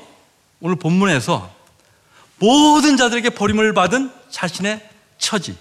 [0.61, 1.53] 오늘 본문에서
[2.39, 5.57] 모든 자들에게 버림을 받은 자신의 처지,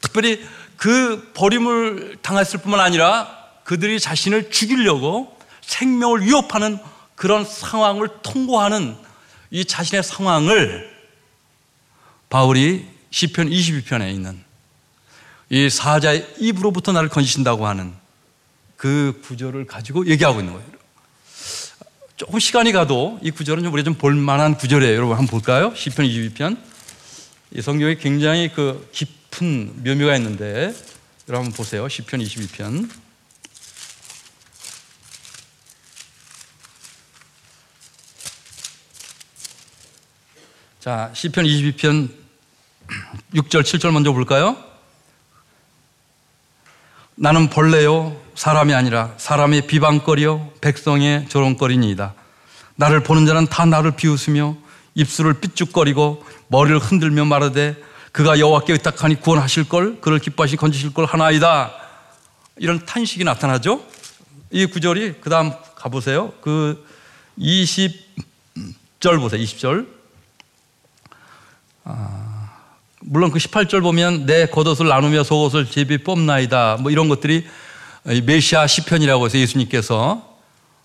[0.00, 0.44] 특별히
[0.76, 3.28] 그 버림을 당했을 뿐만 아니라
[3.64, 6.78] 그들이 자신을 죽이려고 생명을 위협하는
[7.14, 8.96] 그런 상황을 통과하는
[9.50, 10.90] 이 자신의 상황을
[12.30, 14.42] 바울이 시편 22편에 있는
[15.50, 17.92] 이 사자의 입으로부터 나를 건지신다고 하는
[18.80, 20.68] 그 구절을 가지고 얘기하고 있는 거예요.
[22.16, 24.94] 조금 시간이 가도 이 구절은 좀 우리가 좀 볼만한 구절이에요.
[24.94, 25.74] 여러분 한번 볼까요?
[25.74, 26.58] 시편 22편.
[27.52, 30.74] 이 성경에 굉장히 그 깊, 깊은 묘미가 있는데
[31.28, 31.88] 여러분 보세요.
[31.88, 32.90] 시편 22편.
[40.80, 42.10] 자, 시편 22편
[43.34, 44.56] 6절, 7절 먼저 볼까요?
[47.14, 52.14] 나는 벌레요, 사람이 아니라 사람의 비방거리요, 백성의 조롱거리니이다.
[52.74, 54.56] 나를 보는 자는 다 나를 비웃으며
[54.94, 57.76] 입술을 삐죽거리고 머리를 흔들며 말하되
[58.12, 61.70] 그가 여호와께 의탁하니 구원하실 걸 그를 기뻐하시 건지실 걸 하나이다.
[62.56, 63.84] 이런 탄식이 나타나죠.
[64.50, 66.32] 이 구절이 그 다음 가보세요.
[66.40, 66.82] 그
[67.38, 69.38] 20절 보세요.
[69.38, 69.86] 20절.
[71.84, 72.52] 아,
[73.02, 76.78] 물론 그 18절 보면 내 겉옷을 나누며 속옷을 제비 뽑나이다.
[76.80, 77.46] 뭐 이런 것들이
[78.04, 80.38] 메시아 시편이라고 해서 예수님께서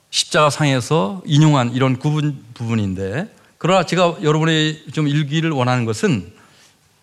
[0.10, 6.34] 십자가 상에서 인용한 이런 구분 부분인데 그러나 제가 여러분이 좀 읽기를 원하는 것은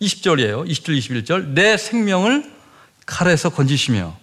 [0.01, 0.67] 20절이에요.
[0.67, 1.47] 20절, 21절.
[1.49, 2.51] 내 생명을
[3.05, 4.15] 칼에서 건지시며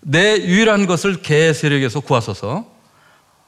[0.00, 2.66] 내 유일한 것을 개 세력에서 구하소서.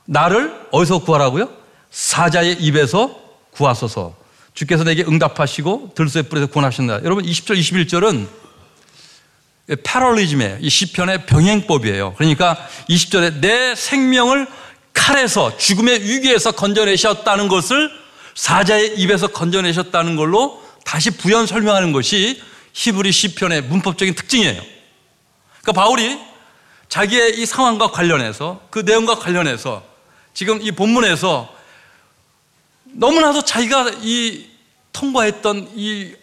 [0.07, 1.51] 나를 어디서 구하라고요?
[1.91, 3.21] 사자의 입에서
[3.53, 4.17] 구하소서.
[4.55, 7.05] 주께서 내게 응답하시고 들소의 뿔에서 구원하신다.
[7.05, 8.27] 여러분 20절, 21절은
[9.77, 12.15] 패럴리즘의 이 시편의 병행법이에요.
[12.15, 12.57] 그러니까
[12.89, 14.47] 20절에 내 생명을
[14.93, 17.91] 칼에서 죽음의 위기에서 건져내셨다는 것을
[18.35, 24.63] 사자의 입에서 건져내셨다는 걸로 다시 부연 설명하는 것이 히브리 시편의 문법적인 특징이에요.
[25.61, 26.19] 그러니까 바울이
[26.89, 29.85] 자기의 이 상황과 관련해서 그 내용과 관련해서
[30.35, 31.55] 지금 이 본문에서
[32.85, 34.47] 너무나도 자기가 이
[34.93, 36.15] 통과했던 이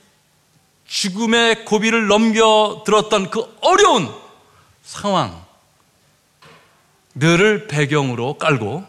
[0.87, 4.13] 죽음의 고비를 넘겨 들었던 그 어려운
[4.83, 5.45] 상황,
[7.15, 8.85] 늘을 배경으로 깔고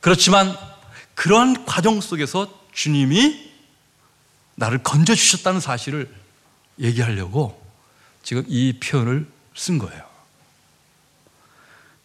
[0.00, 0.56] 그렇지만
[1.14, 3.52] 그러한 과정 속에서 주님이
[4.56, 6.12] 나를 건져 주셨다는 사실을
[6.78, 7.62] 얘기하려고
[8.22, 10.02] 지금 이 표현을 쓴 거예요.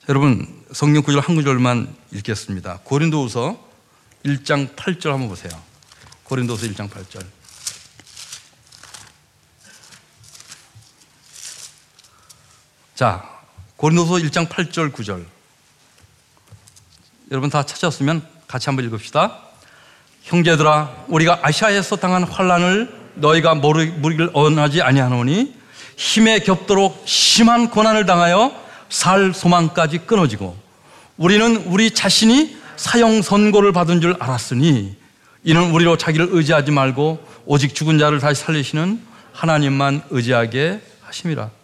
[0.09, 2.79] 여러분, 성경 구절 한 구절만 읽겠습니다.
[2.83, 3.67] 고린도후서
[4.25, 5.51] 1장 8절 한번 보세요.
[6.23, 7.36] 고린도서 1장 8절.
[12.97, 13.23] 자,
[13.75, 15.23] 고린도서 1장 8절 9절.
[17.29, 19.37] 여러분 다 찾았으면 같이 한번 읽읍시다.
[20.23, 25.53] 형제들아 우리가 아시아에서 당한 환란을 너희가 모르기를 원하지 아니하노니
[25.95, 28.51] 힘에 겹도록 심한 고난을 당하여
[28.89, 30.57] 살 소망까지 끊어지고
[31.17, 34.97] 우리는 우리 자신이 사형 선고를 받은 줄 알았으니
[35.43, 38.99] 이는 우리로 자기를 의지하지 말고 오직 죽은 자를 다시 살리시는
[39.33, 41.56] 하나님만 의지하게 하심이라.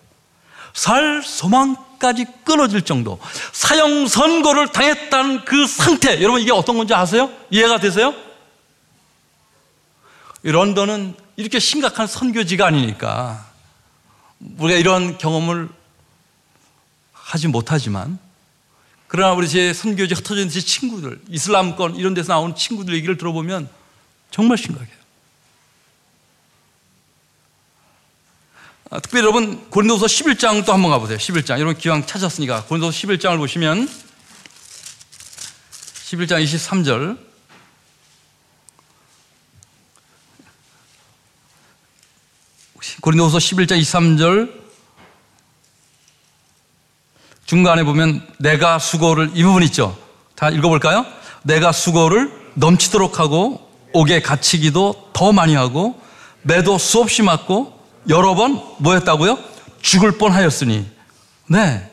[0.74, 3.20] 살 소망까지 끊어질 정도
[3.52, 7.32] 사형 선고를 당했다는 그 상태 여러분 이게 어떤 건지 아세요?
[7.52, 8.14] 이해가 되세요?
[10.42, 13.46] 런던은 이렇게 심각한 선교지가 아니니까
[14.58, 15.70] 우리가 이런 경험을
[17.14, 18.20] 하지 못하지만
[19.08, 23.70] 그러나 우리 제 선교지 있는 제 친구들 이슬람권 이런 데서 나온 친구들 얘기를 들어보면
[24.32, 25.04] 정말 심각해요.
[28.83, 31.18] 아, 특별히 여러분 고린도서 11장 또 한번 가보세요.
[31.18, 33.90] 11장 여러분 기왕 찾았으니까 고린도서 11장을 보시면
[36.06, 37.18] 11장 23절
[43.02, 44.62] 고린도서 11장 23절
[47.46, 49.98] 중간에 보면 내가 수고를 이 부분 있죠.
[50.36, 51.06] 다 읽어볼까요?
[51.42, 56.00] 내가 수고를 넘치도록 하고 옥에 갇히기도 더 많이 하고
[56.44, 57.73] 매도 수없이 맞고
[58.10, 59.38] 여러 번 뭐였다고요?
[59.82, 60.86] 죽을 뻔 하였으니
[61.48, 61.92] 네.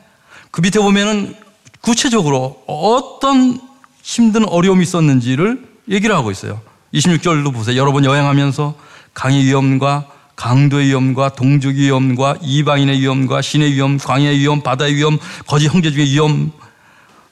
[0.51, 1.35] 그 밑에 보면은
[1.81, 3.61] 구체적으로 어떤
[4.03, 6.61] 힘든 어려움이 있었는지를 얘기를 하고 있어요.
[6.95, 7.81] 26절도 보세요.
[7.81, 8.75] 여러 번 여행하면서
[9.15, 15.69] 강의 위험과 강도의 위험과 동족의 위험과 이방인의 위험과 신의 위험, 광야의 위험, 바다의 위험, 거짓
[15.69, 16.53] 형제 중의 위험,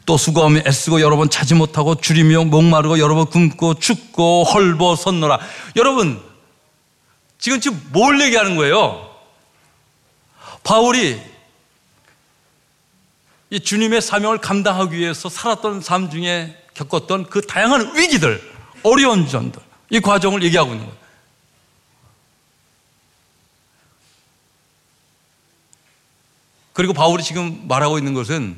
[0.04, 5.38] 또 수고하며 애쓰고 여러 번 자지 못하고 줄이며 목마르고 여러 번 굶고 춥고 헐벗 섰노라.
[5.76, 6.20] 여러분,
[7.38, 9.08] 지금 지금 뭘 얘기하는 거예요?
[10.64, 11.20] 바울이
[13.50, 18.42] 이 주님의 사명을 감당하기 위해서 살았던 삶 중에 겪었던 그 다양한 위기들,
[18.82, 20.98] 어려운 점들, 이 과정을 얘기하고 있는 거예요.
[26.74, 28.56] 그리고 바울이 지금 말하고 있는 것은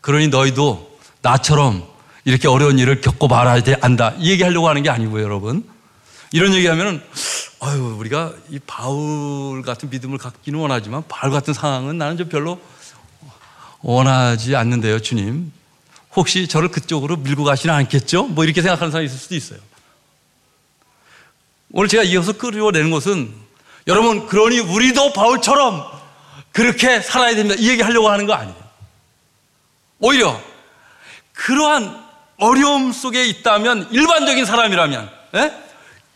[0.00, 1.86] 그러니 너희도 나처럼
[2.24, 4.14] 이렇게 어려운 일을 겪어봐야 돼, 안다.
[4.18, 5.68] 이 얘기 하려고 하는 게 아니고요, 여러분.
[6.32, 7.02] 이런 얘기 하면은,
[7.60, 12.60] 아유, 우리가 이 바울 같은 믿음을 갖기는 원하지만, 바울 같은 상황은 나는 좀 별로
[13.80, 15.52] 원하지 않는데요, 주님.
[16.14, 18.24] 혹시 저를 그쪽으로 밀고 가시는 않겠죠?
[18.24, 19.58] 뭐 이렇게 생각하는 사람이 있을 수도 있어요.
[21.72, 23.32] 오늘 제가 이어서 끌어내는 것은
[23.86, 25.84] 여러분, 그러니 우리도 바울처럼
[26.52, 27.56] 그렇게 살아야 됩니다.
[27.58, 28.56] 이 얘기 하려고 하는 거 아니에요.
[30.00, 30.40] 오히려
[31.32, 32.04] 그러한
[32.38, 35.69] 어려움 속에 있다면 일반적인 사람이라면 예?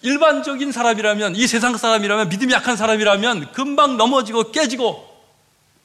[0.05, 5.03] 일반적인 사람이라면 이 세상 사람이라면 믿음이 약한 사람이라면 금방 넘어지고 깨지고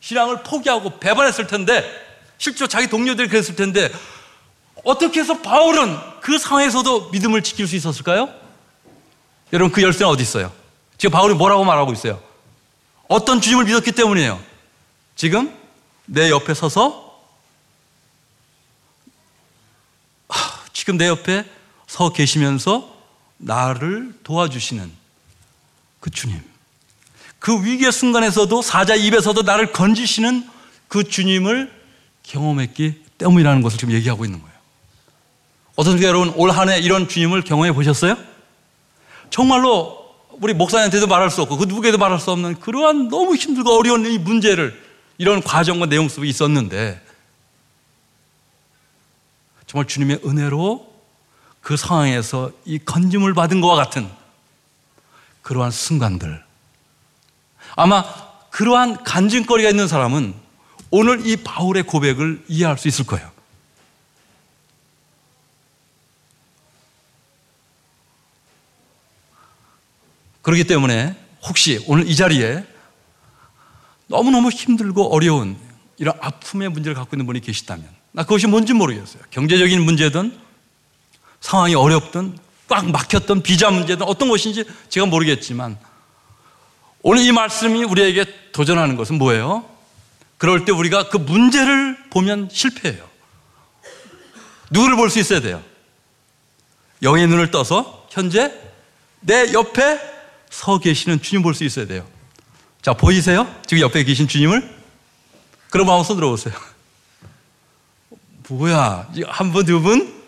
[0.01, 1.89] 신앙을 포기하고 배반했을 텐데
[2.37, 3.89] 실제로 자기 동료들이 그랬을 텐데
[4.83, 8.29] 어떻게 해서 바울은 그 상황에서도 믿음을 지킬 수 있었을까요?
[9.53, 10.51] 여러분 그 열쇠는 어디 있어요?
[10.97, 12.21] 지금 바울이 뭐라고 말하고 있어요?
[13.07, 14.37] 어떤 주님을 믿었기 때문이에요.
[15.15, 15.57] 지금
[16.05, 17.23] 내 옆에 서서
[20.73, 21.45] 지금 내 옆에
[21.87, 22.98] 서 계시면서
[23.39, 24.91] 나를 도와주시는
[25.99, 26.39] 그 주님.
[27.39, 30.47] 그 위기의 순간에서도 사자 입에서도 나를 건지시는
[30.87, 31.71] 그 주님을
[32.23, 34.53] 경험했기 때문이라는 것을 지금 얘기하고 있는 거예요.
[35.75, 36.29] 어떻습니까, 여러분?
[36.35, 38.17] 올 한 해 이런 주님을 경험해 보셨어요?
[39.29, 39.97] 정말로
[40.41, 44.17] 우리 목사님한테도 말할 수 없고 그 누구에도 말할 수 없는 그러한 너무 힘들고 어려운 이
[44.17, 44.81] 문제를
[45.17, 47.01] 이런 과정과 내용 속에 있었는데
[49.67, 50.88] 정말 주님의 은혜로
[51.61, 54.09] 그 상황에서 이 건짐을 받은 것과 같은
[55.41, 56.43] 그러한 순간들
[57.75, 58.03] 아마
[58.49, 60.33] 그러한 간증거리가 있는 사람은
[60.91, 63.29] 오늘 이 바울의 고백을 이해할 수 있을 거예요.
[70.41, 72.65] 그렇기 때문에 혹시 오늘 이 자리에
[74.07, 75.57] 너무너무 힘들고 어려운
[75.97, 79.21] 이런 아픔의 문제를 갖고 있는 분이 계시다면, 나 그것이 뭔지 모르겠어요.
[79.29, 80.35] 경제적인 문제든,
[81.41, 85.77] 상황이 어렵든, 꽉 막혔던 비자 문제든 어떤 것인지 제가 모르겠지만,
[87.01, 89.65] 오늘 이 말씀이 우리에게 도전하는 것은 뭐예요?
[90.37, 93.07] 그럴 때 우리가 그 문제를 보면 실패해요.
[94.69, 95.63] 누구를 볼 수 있어야 돼요?
[97.01, 98.53] 영의 눈을 떠서 현재
[99.21, 99.99] 내 옆에
[100.49, 102.05] 서 계시는 주님 볼 수 있어야 돼요.
[102.81, 103.47] 자, 보이세요?
[103.65, 104.77] 지금 옆에 계신 주님을?
[105.69, 106.53] 그럼 한번 손 들어보세요.
[108.49, 109.07] 뭐야?
[109.27, 110.18] 한 분, 두 분?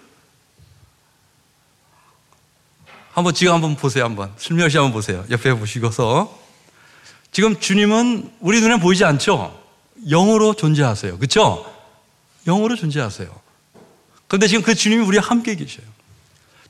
[3.14, 4.32] 한번 지금 한번 보세요, 한번.
[4.38, 5.26] 슬며시 한번 보세요.
[5.30, 6.40] 옆에 보시고서.
[7.32, 9.58] 지금 주님은 우리 눈에 보이지 않죠?
[10.10, 11.18] 영으로 존재하세요.
[11.20, 11.66] 그쵸?
[12.46, 13.30] 영으로 존재하세요.
[14.28, 15.86] 그런데 지금 그 주님이 우리와 함께 계셔요.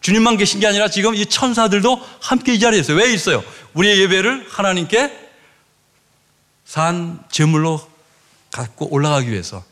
[0.01, 2.97] 주님만 계신 게 아니라 지금 이 천사들도 함께 이 자리에 있어요.
[2.97, 3.43] 왜 있어요?
[3.73, 5.29] 우리의 예배를 하나님께
[6.65, 7.87] 산 제물로
[8.51, 9.63] 갖고 올라가기 위해서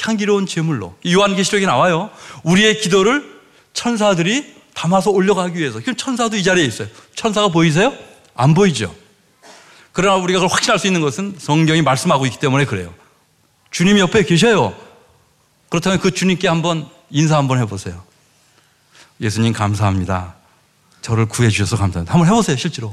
[0.00, 2.10] 향기로운 제물로 요한계시록에 나와요.
[2.42, 3.38] 우리의 기도를
[3.72, 5.80] 천사들이 담아서 올려가기 위해서.
[5.80, 6.86] 그럼 천사도 이 자리에 있어요.
[7.16, 7.92] 천사가 보이세요?
[8.36, 8.94] 안 보이죠.
[9.90, 12.94] 그러나 우리가 그걸 확신할 수 있는 것은 성경이 말씀하고 있기 때문에 그래요.
[13.72, 14.72] 주님이 옆에 계셔요.
[15.68, 18.00] 그렇다면 그 주님께 한번 인사 한번 해보세요.
[19.20, 20.36] 예수님 감사합니다.
[21.02, 22.12] 저를 구해주셔서 감사합니다.
[22.12, 22.92] 한번 해보세요, 실제로.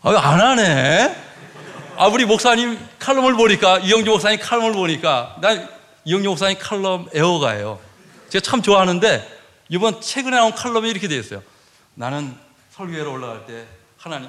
[0.00, 1.14] 아, 안 하네?
[1.98, 5.68] 아, 우리 목사님 칼럼을 보니까, 이영주 목사님 칼럼을 보니까, 난
[6.06, 7.78] 이영주 목사님 칼럼 애호가예요.
[8.30, 9.41] 제가 참 좋아하는데,
[9.72, 11.42] 이번 최근에 나온 칼럼이 이렇게 되어 있어요.
[11.94, 12.36] 나는
[12.72, 14.28] 설교회로 올라갈 때, 하나님,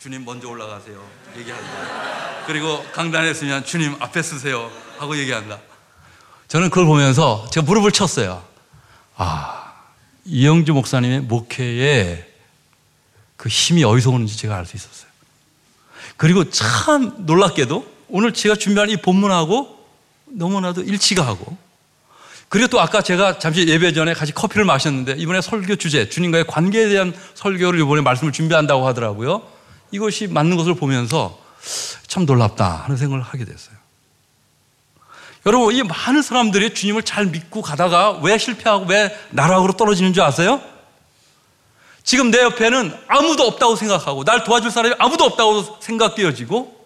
[0.00, 1.00] 주님 먼저 올라가세요.
[1.36, 2.44] 얘기한다.
[2.48, 4.68] 그리고 강단에 있으면 주님 앞에 쓰세요.
[4.98, 5.60] 하고 얘기한다.
[6.48, 8.44] 저는 그걸 보면서 제가 무릎을 쳤어요.
[9.14, 9.74] 아,
[10.24, 12.28] 이영주 목사님의 목회에
[13.36, 15.08] 그 힘이 어디서 오는지 제가 알 수 있었어요.
[16.16, 19.86] 그리고 참 놀랍게도 오늘 제가 준비한 이 본문하고
[20.26, 21.56] 너무나도 일치가 하고
[22.50, 26.88] 그리고 또 아까 제가 잠시 예배 전에 같이 커피를 마셨는데 이번에 설교 주제 주님과의 관계에
[26.88, 29.42] 대한 설교를 이번에 말씀을 준비한다고 하더라고요.
[29.92, 31.40] 이것이 맞는 것을 보면서
[32.08, 33.76] 참 놀랍다 하는 생각을 하게 됐어요.
[35.46, 40.60] 여러분, 이 많은 사람들이 주님을 잘 믿고 가다가 왜 실패하고 왜 나락으로 떨어지는 줄 아세요?
[42.02, 46.84] 지금 내 옆에는 아무도 없다고 생각하고 날 도와줄 사람이 아무도 없다고 생각되어지고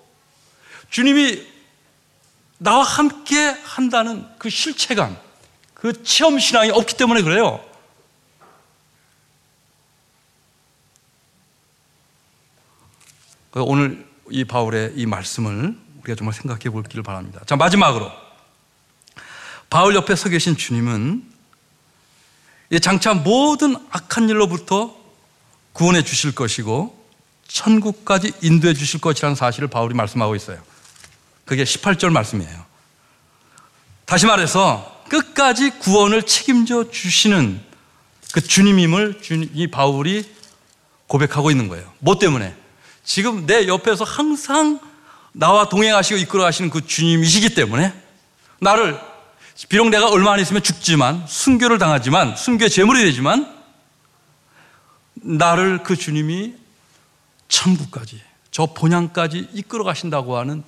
[0.90, 1.42] 주님이
[2.58, 5.23] 나와 함께 한다는 그 실체감,
[5.84, 7.62] 그 체험 신앙이 없기 때문에 그래요.
[13.52, 17.42] 오늘 이 바울의 이 말씀을 우리가 정말 생각해 볼기를 바랍니다.
[17.44, 18.10] 자, 마지막으로.
[19.68, 21.30] 바울 옆에 서 계신 주님은
[22.80, 24.96] 장차 모든 악한 일로부터
[25.74, 26.98] 구원해 주실 것이고
[27.46, 30.62] 천국까지 인도해 주실 것이라는 사실을 바울이 말씀하고 있어요.
[31.44, 32.64] 그게 18절 말씀이에요.
[34.06, 37.60] 다시 말해서 끝까지 구원을 책임져 주시는
[38.32, 39.20] 그 주님임을
[39.54, 40.24] 이 바울이
[41.06, 41.90] 고백하고 있는 거예요.
[41.98, 42.54] 뭐 때문에?
[43.04, 44.80] 지금 내 옆에서 항상
[45.32, 47.92] 나와 동행하시고 이끌어 가시는 그 주님이시기 때문에
[48.60, 48.98] 나를
[49.68, 53.54] 비록 내가 얼마 안 있으면 죽지만 순교를 당하지만 순교의 제물이 되지만
[55.14, 56.54] 나를 그 주님이
[57.48, 60.64] 천국까지 저 본향까지 이끌어 가신다고 하는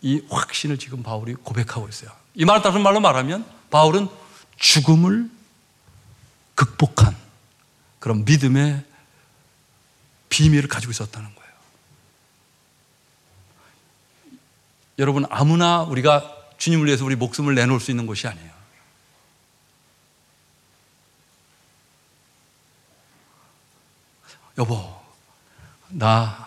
[0.00, 2.10] 이 확신을 지금 바울이 고백하고 있어요.
[2.34, 4.08] 이 말을 다른 말로 말하면 바울은
[4.58, 5.28] 죽음을
[6.54, 7.16] 극복한
[7.98, 8.84] 그런 믿음의
[10.28, 11.52] 비밀을 가지고 있었다는 거예요.
[14.98, 18.52] 여러분 아무나 우리가 주님을 위해서 우리 목숨을 내놓을 수 있는 곳이 아니에요.
[24.58, 25.00] 여보,
[25.88, 26.46] 나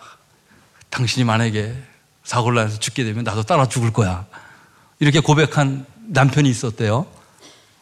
[0.90, 1.76] 당신이 만약에
[2.22, 4.26] 사고를 나서 죽게 되면 나도 따라 죽을 거야.
[5.00, 7.06] 이렇게 고백한 남편이 있었대요.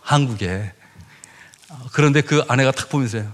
[0.01, 0.73] 한국에.
[1.93, 3.33] 그런데 그 아내가 탁 보면서요.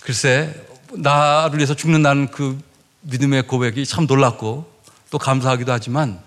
[0.00, 0.54] 글쎄,
[0.92, 2.60] 나를 위해서 죽는다는 그
[3.02, 4.72] 믿음의 고백이 참 놀랍고
[5.10, 6.20] 또 감사하기도 하지만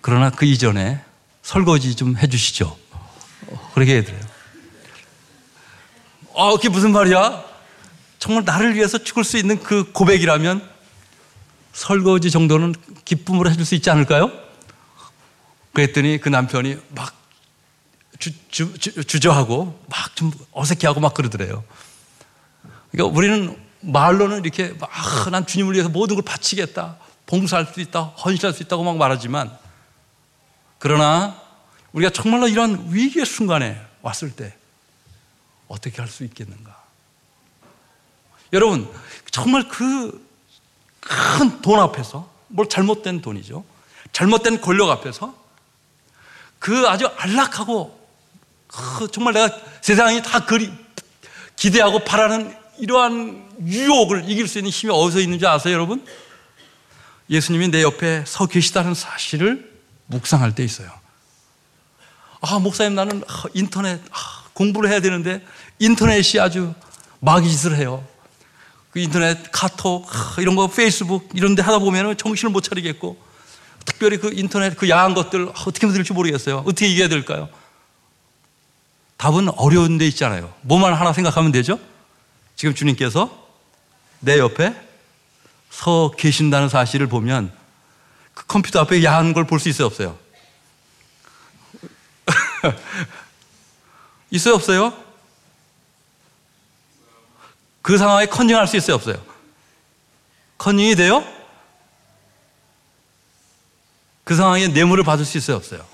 [0.00, 1.00] 그러나 그 이전에
[1.42, 2.76] 설거지 좀 해주시죠.
[3.46, 4.20] 어, 그렇게 얘기해요.
[6.32, 7.44] 어, 그게 무슨 말이야?
[8.18, 10.68] 정말 나를 위해서 죽을 수 있는 그 고백이라면
[11.72, 14.49] 설거지 정도는 기쁨으로 해줄 수 있지 않을까요?
[15.72, 17.14] 그랬더니 그 남편이 막
[18.18, 21.64] 주, 주, 주 저하고 막 좀 어색해하고 막 그러더래요.
[22.90, 26.98] 그러니까 우리는 말로는 이렇게 막, 아, 난 주님을 위해서 모든 걸 바치겠다.
[27.26, 28.02] 봉사할 수 있다.
[28.02, 29.56] 헌신할 수 있다고 막 말하지만
[30.78, 31.40] 그러나
[31.92, 34.54] 우리가 정말로 이런 위기의 순간에 왔을 때
[35.68, 36.76] 어떻게 할 수 있겠는가?
[38.52, 38.90] 여러분,
[39.30, 40.30] 정말 그
[41.00, 43.64] 큰 돈 앞에서, 뭘 잘못된 돈이죠.
[44.12, 45.34] 잘못된 권력 앞에서
[46.60, 47.98] 그 아주 안락하고
[48.68, 49.50] 그 정말 내가
[49.80, 50.70] 세상이 다 그리
[51.56, 56.06] 기대하고 바라는 이러한 유혹을 이길 수 있는 힘이 어디서 있는지 아세요, 여러분?
[57.28, 59.70] 예수님이 내 옆에 서 계시다는 사실을
[60.06, 60.90] 묵상할 때 있어요.
[62.40, 63.22] 아, 목사님 나는
[63.54, 65.44] 인터넷 아, 공부를 해야 되는데
[65.78, 66.74] 인터넷이 아주
[67.20, 68.06] 마귀짓을 해요.
[68.90, 73.29] 그 인터넷, 카톡, 아, 이런 거, 페이스북 이런 데 하다 보면 정신을 못 차리겠고
[73.84, 76.58] 특별히 그 인터넷 그 야한 것들 아, 어떻게 될지 모르겠어요.
[76.58, 77.48] 어떻게 이겨야 될까요?
[79.16, 80.52] 답은 어려운 데 있잖아요.
[80.62, 81.78] 뭐만 하나 생각하면 되죠?
[82.56, 83.46] 지금 주님께서
[84.20, 84.74] 내 옆에
[85.70, 87.52] 서 계신다는 사실을 보면
[88.34, 90.18] 그 컴퓨터 앞에 야한 걸 볼 수 있어요, 없어요?
[94.30, 94.92] 있어요, 없어요?
[97.82, 99.16] 그 상황에 컨닝할 수 있어요, 없어요?
[100.58, 101.24] 컨닝이 돼요?
[104.30, 105.84] 그 상황에 뇌물을 받을 수 있어요, 없어요?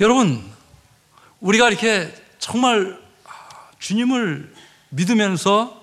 [0.00, 0.52] 여러분,
[1.38, 3.00] 우리가 이렇게 정말
[3.78, 4.52] 주님을
[4.88, 5.80] 믿으면서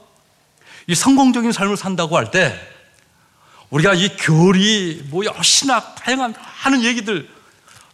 [0.88, 2.60] 이 성공적인 삶을 산다고 할 때
[3.70, 7.30] 우리가 이 교리, 뭐 신학, 다양한 하는 얘기들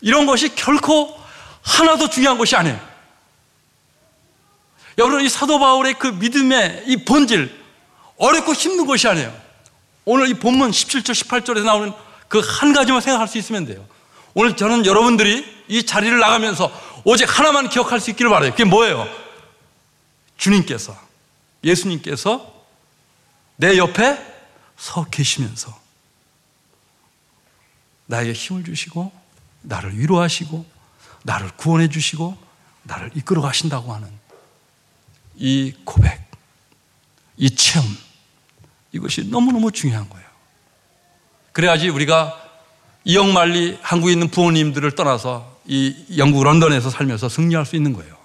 [0.01, 1.15] 이런 것이 결코
[1.61, 2.81] 하나도 중요한 것이 아니에요.
[4.97, 7.55] 여러분, 이 사도 바울의 그 믿음의 이 본질,
[8.17, 9.46] 어렵고 힘든 것이 아니에요.
[10.09, 11.91] 오늘 이 본문 17절, 18절에 나오는
[12.29, 13.85] 그 한 가지만 생각할 수 있으면 돼요.
[14.33, 16.71] 오늘 저는 여러분들이 이 자리를 나가면서
[17.03, 18.51] 오직 하나만 기억할 수 있기를 바라요.
[18.51, 19.05] 그게 뭐예요?
[20.37, 20.97] 주님께서,
[21.61, 22.53] 예수님께서
[23.57, 24.17] 내 옆에
[24.77, 25.77] 서 계시면서
[28.05, 29.11] 나에게 힘을 주시고,
[29.63, 30.65] 나를 위로하시고,
[31.23, 32.37] 나를 구원해 주시고,
[32.83, 34.09] 나를 이끌어 가신다고 하는
[35.35, 36.31] 이 고백,
[37.35, 37.85] 이 체험,
[38.97, 40.27] 이것이 너무너무 중요한 거예요.
[41.53, 42.43] 그래야지 우리가
[43.05, 48.17] 이영만리 한국에 있는 부모님들을 떠나서 이 영국 런던에서 살면서 승리할 수 있는 거예요.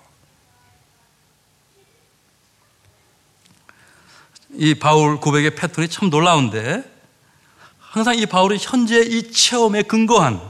[4.55, 6.85] 이 바울 고백의 패턴이 참 놀라운데
[7.79, 10.41] 항상 이 바울이 현재 이 체험에 근거한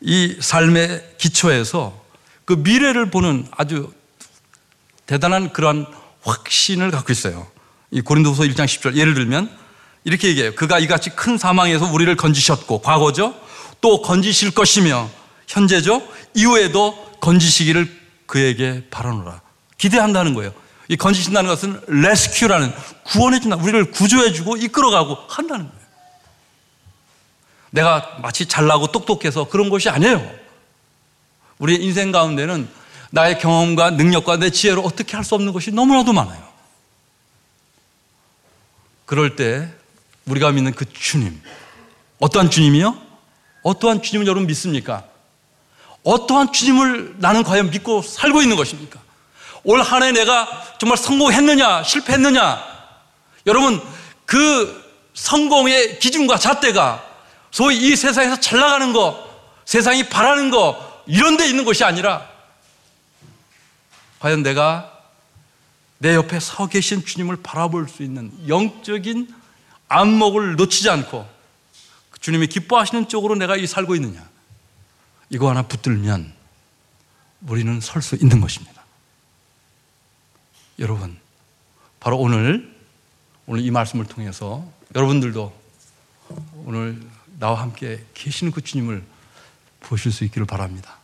[0.00, 2.04] 이 삶의 기초에서
[2.44, 3.92] 그 미래를 보는 아주
[5.06, 5.86] 대단한 그러한
[6.22, 7.57] 확신을 갖고 있어요.
[7.90, 9.50] 이 고린도후서 1장 10절 예를 들면
[10.04, 10.54] 이렇게 얘기해요.
[10.54, 13.34] 그가 이같이 큰 사망에서 우리를 건지셨고 과거죠.
[13.80, 15.08] 또 건지실 것이며
[15.46, 16.02] 현재죠.
[16.34, 19.40] 이후에도 건지시기를 그에게 바라노라.
[19.78, 20.52] 기대한다는 거예요.
[20.88, 22.72] 이 건지신다는 것은 레스큐라는
[23.04, 23.56] 구원해 준다.
[23.56, 25.78] 우리를 구조해 주고 이끌어 가고 한다는 거예요.
[27.70, 30.30] 내가 마치 잘나고 똑똑해서 그런 것이 아니에요.
[31.58, 32.68] 우리의 인생 가운데는
[33.10, 36.47] 나의 경험과 능력과 내 지혜로 어떻게 할 수 없는 것이 너무나도 많아요.
[39.08, 39.66] 그럴 때
[40.26, 41.40] 우리가 믿는 그 주님.
[42.18, 42.94] 어떠한 주님이요?
[43.62, 45.02] 어떠한 주님을 여러분 믿습니까?
[46.04, 49.00] 어떠한 주님을 나는 과연 믿고 살고 있는 것입니까?
[49.64, 50.46] 올 한 해 내가
[50.78, 52.62] 정말 성공했느냐, 실패했느냐?
[53.46, 53.82] 여러분,
[54.26, 54.84] 그
[55.14, 57.02] 성공의 기준과 잣대가
[57.50, 59.26] 소위 이 세상에서 잘 나가는 거,
[59.64, 62.28] 세상이 바라는 거, 이런 데 있는 것이 아니라,
[64.18, 64.97] 과연 내가
[65.98, 69.34] 내 옆에 서 계신 주님을 바라볼 수 있는 영적인
[69.88, 71.28] 안목을 놓치지 않고
[72.20, 74.28] 주님이 기뻐하시는 쪽으로 내가 이 살고 있느냐.
[75.30, 76.32] 이거 하나 붙들면
[77.46, 78.82] 우리는 설 수 있는 것입니다.
[80.78, 81.18] 여러분,
[82.00, 82.74] 바로 오늘,
[83.46, 85.52] 오늘 이 말씀을 통해서 여러분들도
[86.64, 87.00] 오늘
[87.38, 89.04] 나와 함께 계시는 그 주님을
[89.80, 90.96] 보실 수 있기를 바랍니다.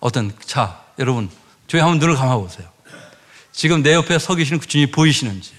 [0.00, 1.30] 어떤, 자, 여러분,
[1.66, 2.70] 저희 한번 눈을 감아보세요.
[3.58, 5.52] 지금 내 옆에 서 계시는 그 주님이 보이시는지.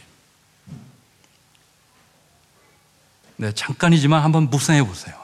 [3.35, 5.19] 네, 잠깐이지만 한번 묵상해 보세요.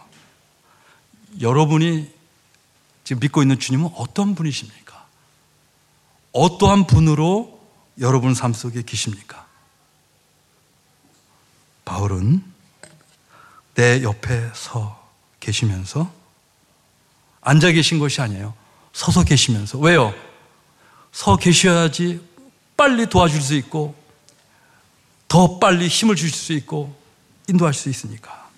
[1.39, 2.13] 여러분이
[3.05, 5.05] 지금 믿고 있는 주님은 어떤 분이십니까?
[6.33, 7.65] 어떠한 분으로
[8.01, 9.47] 여러분 삶 속에 계십니까?
[11.85, 12.43] 바울은
[13.75, 15.01] 내 옆에 서
[15.39, 16.11] 계시면서
[17.39, 18.53] 앉아 계신 것이 아니에요.
[18.91, 19.77] 서서 계시면서.
[19.77, 20.13] 왜요?
[21.13, 22.34] 서 계셔야지
[22.77, 23.95] 빨리 도와줄 수 있고
[25.27, 26.95] 더 빨리 힘을 주실 수 있고
[27.47, 28.49] 인도할 수 있으니까.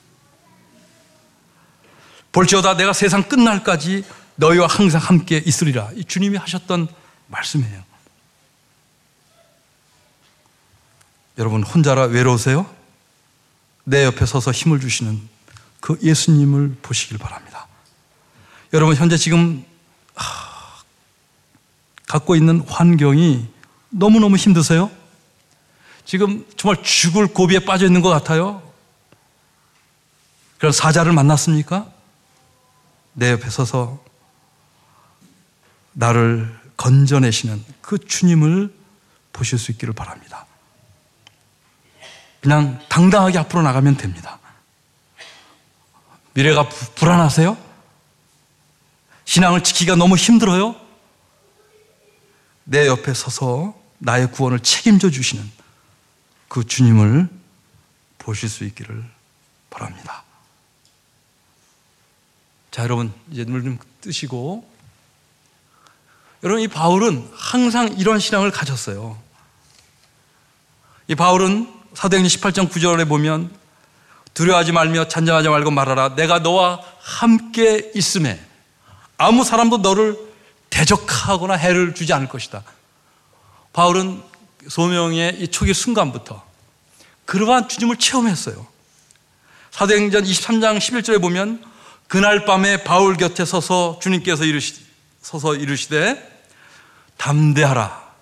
[2.32, 4.04] 볼지어다 내가 세상 끝날까지
[4.36, 5.90] 너희와 항상 함께 있으리라.
[5.96, 6.88] 이 주님이 하셨던
[7.28, 7.84] 말씀이에요.
[11.38, 12.70] 여러분 혼자라 외로우세요?
[13.84, 15.30] 내 옆에 서서 힘을 주시는
[15.80, 17.68] 그 예수님을 보시길 바랍니다.
[18.74, 19.64] 여러분 현재 지금
[20.16, 20.84] 하,
[22.08, 23.48] 갖고 있는 환경이
[23.98, 24.92] 너무너무 힘드세요?
[26.06, 28.62] 지금 정말 죽을 고비에 빠져 있는 것 같아요?
[30.60, 31.92] 그런 사자를 만났습니까?
[33.14, 34.04] 내 옆에 서서
[35.94, 38.72] 나를 건져내시는 그 주님을
[39.34, 40.46] 보실 수 있기를 바랍니다.
[42.40, 44.40] 그냥 당당하게 앞으로 나가면 됩니다.
[46.34, 47.58] 미래가 부, 불안하세요?
[49.26, 50.76] 신앙을 지키기가 너무 힘들어요?
[52.64, 55.50] 내 옆에 서서 나의 구원을 책임져 주시는
[56.48, 57.30] 그 주님을
[58.18, 59.04] 보실 수 있기를
[59.70, 60.24] 바랍니다.
[62.72, 64.70] 자, 여러분, 이제 눈을 좀 뜨시고.
[66.44, 69.18] 여러분, 이 바울은 항상 이런 신앙을 가졌어요.
[71.08, 73.52] 이 바울은 사도행전 18장 9절에 보면
[74.34, 76.16] 두려워하지 말며 잔장하지 말고 말하라.
[76.16, 78.40] 내가 너와 함께 있음에
[79.18, 80.16] 아무 사람도 너를
[80.70, 82.64] 대적하거나 해를 주지 않을 것이다.
[83.78, 84.24] 바울은
[84.68, 86.44] 소명의 이 초기 순간부터
[87.26, 88.66] 그러한 주님을 체험했어요.
[89.70, 91.64] 사도행전 23장 11절에 보면
[92.08, 94.82] 그날 밤에 바울 곁에 서서 주님께서 이르시,
[95.22, 96.42] 서서 이르시되
[97.18, 98.14] 담대하라.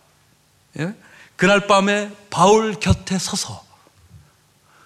[0.79, 0.93] 예?
[1.37, 3.63] 그날 밤에 바울 곁에 서서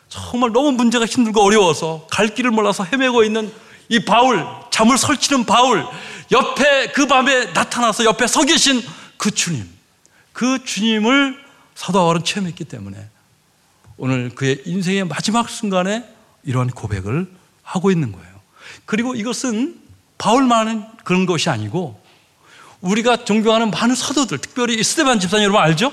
[0.07, 3.51] 정말 너무 문제가 힘들고 어려워서 갈 길을 몰라서 헤매고 있는
[3.87, 5.83] 이 바울, 잠을 설치는 바울,
[6.31, 8.83] 옆에 그 밤에 나타나서 옆에 서 계신
[9.17, 9.78] 그 주님,
[10.39, 11.37] 그 주님을
[11.75, 13.09] 사도 바울은 체험했기 때문에
[13.97, 16.05] 오늘 그의 인생의 마지막 순간에
[16.45, 17.29] 이러한 고백을
[17.61, 18.39] 하고 있는 거예요.
[18.85, 19.77] 그리고 이것은
[20.17, 22.01] 바울만은 그런 것이 아니고
[22.79, 25.91] 우리가 존경하는 많은 사도들, 특별히 스테반 집사님 여러분 알죠?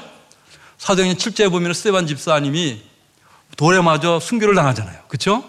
[0.78, 2.84] 사도행전 7제에 보면 스테반 집사님이
[3.57, 5.07] 돌에 맞아 순교를 당하잖아요.
[5.09, 5.42] 그렇죠?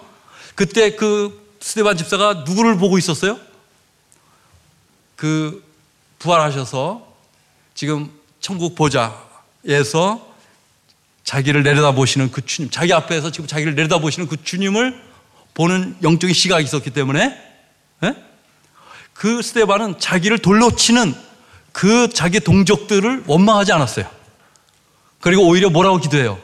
[0.55, 3.39] 그때 그 스테반 집사가 누구를 보고 있었어요?
[5.15, 5.63] 그
[6.17, 7.15] 부활하셔서
[7.75, 8.16] 지금
[8.47, 10.25] 천국 보좌에서
[11.25, 15.03] 자기를 내려다보시는 그 주님, 자기 앞에서 지금 자기를 내려다보시는 그 주님을
[15.53, 17.37] 보는 영적인 시각이 있었기 때문에
[18.05, 18.15] 예?
[19.11, 21.13] 그 스테반은 자기를 돌로 치는
[21.73, 24.09] 그 자기 동족들을 원망하지 않았어요.
[25.19, 26.39] 그리고 오히려 뭐라고 기도해요?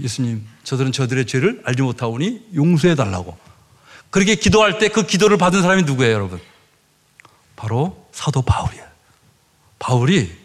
[0.00, 3.38] 예수님, 저들은 저들의 죄를 알지 못하오니 용서해 달라고.
[4.10, 6.42] 그렇게 기도할 때 그 기도를 받은 사람이 누구예요, 여러분?
[7.56, 8.84] 바로 사도 바울이에요.
[9.78, 10.43] 바울이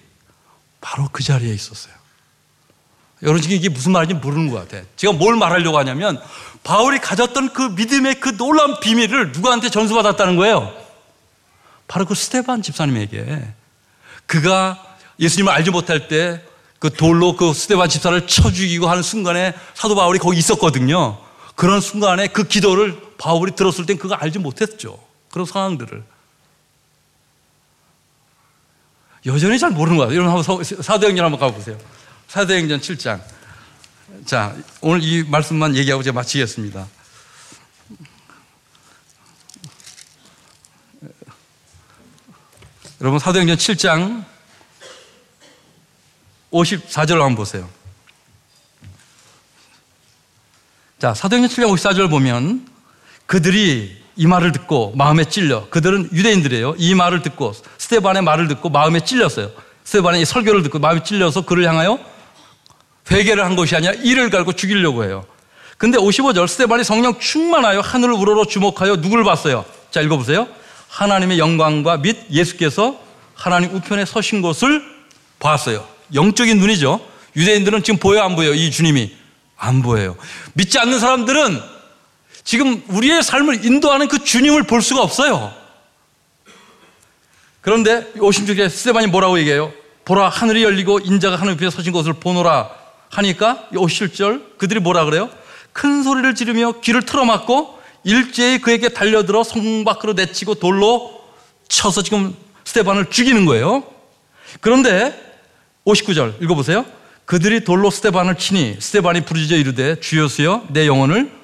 [0.81, 1.93] 바로 그 자리에 있었어요.
[3.21, 4.83] 여러분 지금 이게 무슨 말인지 모르는 것 같아요.
[4.95, 6.21] 제가 뭘 말하려고 하냐면
[6.63, 10.73] 바울이 가졌던 그 믿음의 그 놀라운 비밀을 누구한테 전수받았다는 거예요.
[11.87, 13.53] 바로 그 스테반 집사님에게.
[14.25, 16.49] 그가 예수님을 알지 못할 때
[16.79, 21.19] 그 돌로 그 스테반 집사를 쳐 죽이고 하는 순간에 사도 바울이 거기 있었거든요.
[21.55, 24.97] 그런 순간에 그 기도를 바울이 들었을 땐 그거 알지 못했죠.
[25.29, 26.03] 그런 상황들을.
[29.25, 30.13] 여전히 잘 모르는 거예요.
[30.13, 31.77] 여러분 한번 사도행전 한번 가보세요.
[32.27, 33.21] 사도행전 7장.
[34.25, 36.87] 자, 오늘 이 말씀만 얘기하고 제가 마치겠습니다.
[43.01, 44.25] 여러분 사도행전 7장
[46.51, 47.69] 54절 한번 보세요.
[50.97, 52.67] 자, 사도행전 7장 54절 보면
[53.25, 56.75] 그들이 이 말을 듣고 마음에 찔려 그들은 유대인들이에요.
[56.77, 59.49] 이 말을 듣고 스테반의 말을 듣고 마음에 찔렸어요.
[59.85, 61.97] 스테반의 설교를 듣고 마음에 찔려서 그를 향하여
[63.09, 65.25] 회개를 한 것이 아니라 이를 갈고 죽이려고 해요.
[65.77, 69.63] 근데 55절 스테반이 성령 충만하여 하늘을 우러러 주목하여 누구를 봤어요?
[69.89, 70.49] 자 읽어보세요.
[70.89, 72.99] 하나님의 영광과 및 예수께서
[73.35, 74.83] 하나님 우편에 서신 것을
[75.39, 75.87] 봤어요.
[76.13, 76.99] 영적인 눈이죠.
[77.37, 78.53] 유대인들은 지금 보여 안 보여?
[78.53, 79.15] 이 주님이
[79.55, 80.17] 안 보여요.
[80.55, 81.78] 믿지 않는 사람들은
[82.49, 85.53] 지금 우리의 삶을 인도하는 그 주님을 볼 수가 없어요.
[87.61, 89.71] 그런데 56절에 스테반이 뭐라고 얘기해요?
[90.03, 92.71] 보라 하늘이 열리고 인자가 하늘 위에 서신 것을 보노라
[93.11, 95.29] 하니까 57절 그들이 뭐라 그래요?
[95.73, 101.21] 큰 소리를 지르며 귀를 틀어막고 일제히 그에게 달려들어 성 밖으로 내치고 돌로
[101.67, 102.35] 쳐서 지금
[102.65, 103.83] 스테반을 죽이는 거예요.
[104.59, 105.13] 그런데
[105.85, 106.83] 59절 읽어보세요.
[107.25, 111.37] 그들이 돌로 스테반을 치니 스테반이 부르짖어 이르되 주여수여 내 영혼을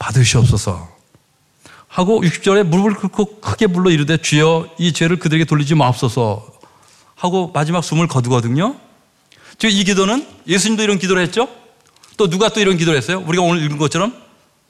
[0.00, 0.88] 받으시옵소서.
[1.86, 6.46] 하고 60절에 무릎을 꿇고 크게 불러 이르되 주여 이 죄를 그들에게 돌리지 마옵소서
[7.14, 8.76] 하고 마지막 숨을 거두거든요.
[9.58, 11.48] 지금 이 기도는 예수님도 이런 기도를 했죠.
[12.16, 13.22] 또 누가 또 이런 기도를 했어요?
[13.26, 14.14] 우리가 오늘 읽은 것처럼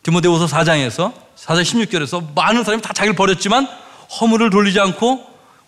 [0.02, 3.68] 디모데후서 4장에서 4장 16절에서 많은 사람이 다 자기를 버렸지만
[4.20, 5.24] 허물을 돌리지 않고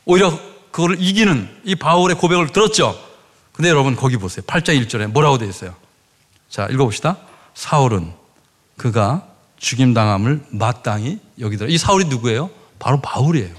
[0.07, 0.37] 오히려
[0.71, 2.99] 그거를 이기는 이 바울의 고백을 들었죠.
[3.53, 4.43] 근데 여러분 거기 보세요.
[4.47, 5.75] 8장 1절에 뭐라고 되어 있어요?
[6.49, 7.19] 자, 읽어 봅시다.
[7.55, 8.13] 사울은
[8.77, 9.32] 그가
[9.63, 11.71] 죽임당함을 마땅히 여기더라.
[11.71, 12.51] 이 사울이 누구예요?
[12.79, 13.55] 바로 바울이에요.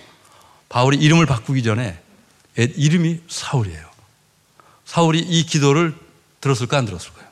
[0.68, 2.00] 바울이 이름을 바꾸기 전에
[2.58, 3.90] 이름이 사울이에요.
[4.86, 5.96] 사울이 이 기도를
[6.42, 7.26] 들었을까 안 들었을까요?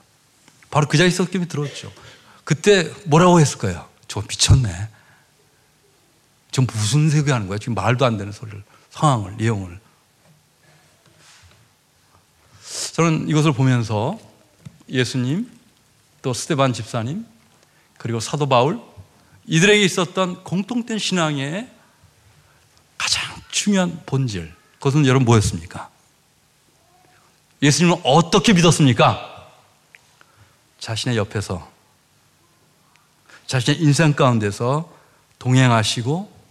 [0.72, 1.92] 바로 그 자리에 있었기 때문에 들었죠.
[2.46, 3.88] 그때 뭐라고 했을 거예요?
[4.08, 4.88] 저 미쳤네.
[6.52, 7.58] 지금 무슨 세계 하는 거야?
[7.58, 9.80] 지금 말도 안 되는 소리를, 상황을, 내용을.
[12.94, 14.18] 저는 이것을 보면서
[14.88, 15.52] 예수님,
[16.22, 17.26] 또 스테반 집사님,
[18.02, 18.82] 그리고 사도 바울,
[19.46, 21.70] 이들에게 있었던 공통된 신앙의
[22.98, 25.88] 가장 중요한 본질, 그것은 여러분 뭐였습니까?
[27.62, 29.52] 예수님은 어떻게 믿었습니까?
[30.80, 31.72] 자신의 옆에서,
[33.46, 34.92] 자신의 인생 가운데서
[35.38, 36.42] 동행하시고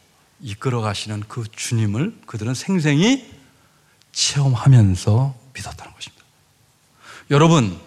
[0.43, 3.29] 이끌어 가시는 그 주님을 그들은 생생히
[4.13, 6.25] 체험하면서 믿었다는 것입니다.
[7.33, 7.81] 여러분,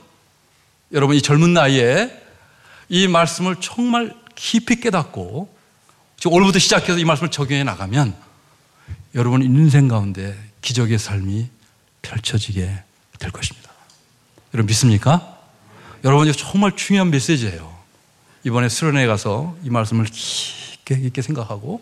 [0.92, 2.23] 여러분 이 젊은 나이에
[2.90, 5.54] 이 말씀을 정말 깊이 깨닫고
[6.18, 8.16] 지금 오늘부터 시작해서 이 말씀을 적용해 나가면
[9.16, 11.50] 여러분 인생 가운데 기적의 삶이
[12.02, 12.84] 펼쳐지게
[13.20, 13.72] 될 것입니다.
[14.54, 15.38] 여러분 믿습니까?
[16.04, 17.74] 여러분 이 정말 중요한 메시지예요.
[18.44, 21.82] 이번에 수련회 가서 이 말씀을 깊게 깊게 생각하고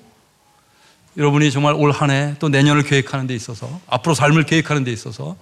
[1.18, 5.36] 여러분이 정말 올 한 해 또 내년을 계획하는 데 있어서 앞으로 삶을 계획하는 데 있어서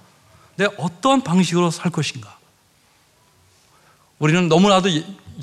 [0.56, 2.38] 내가 어떠한 방식으로 살 것인가?
[4.18, 4.90] 우리는 너무나도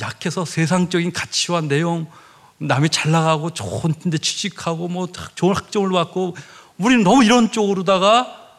[0.00, 2.10] 약해서 세상적인 가치와 내용,
[2.58, 6.36] 남이 잘 나가고 좋은 데 취직하고 뭐 좋은 학점을 받고
[6.78, 8.50] 우리는 너무 이런 쪽으로다가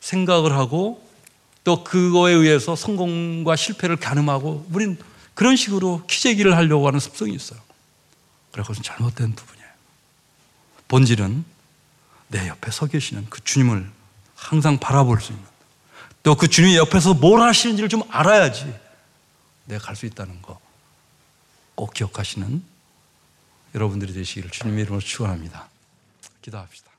[0.00, 1.06] 생각을 하고
[1.64, 4.98] 또 그거에 의해서 성공과 실패를 가늠하고 우리는
[5.34, 7.60] 그런 식으로 키재기를 하려고 하는 습성이 있어요.
[8.52, 9.68] 그래 그것은 잘못된 부분이에요.
[10.88, 11.44] 본질은
[12.28, 13.90] 내 옆에 서 계시는 그 주님을
[14.34, 15.44] 항상 바라볼 수 있는
[16.22, 18.72] 또 그 주님이 옆에서 뭘 하시는지를 좀 알아야지
[19.66, 20.58] 내가 갈 수 있다는 거
[21.74, 22.62] 꼭 기억하시는
[23.74, 25.68] 여러분들이 되시기를 주님의 이름으로 축원합니다.
[26.42, 26.89] 기도합시다.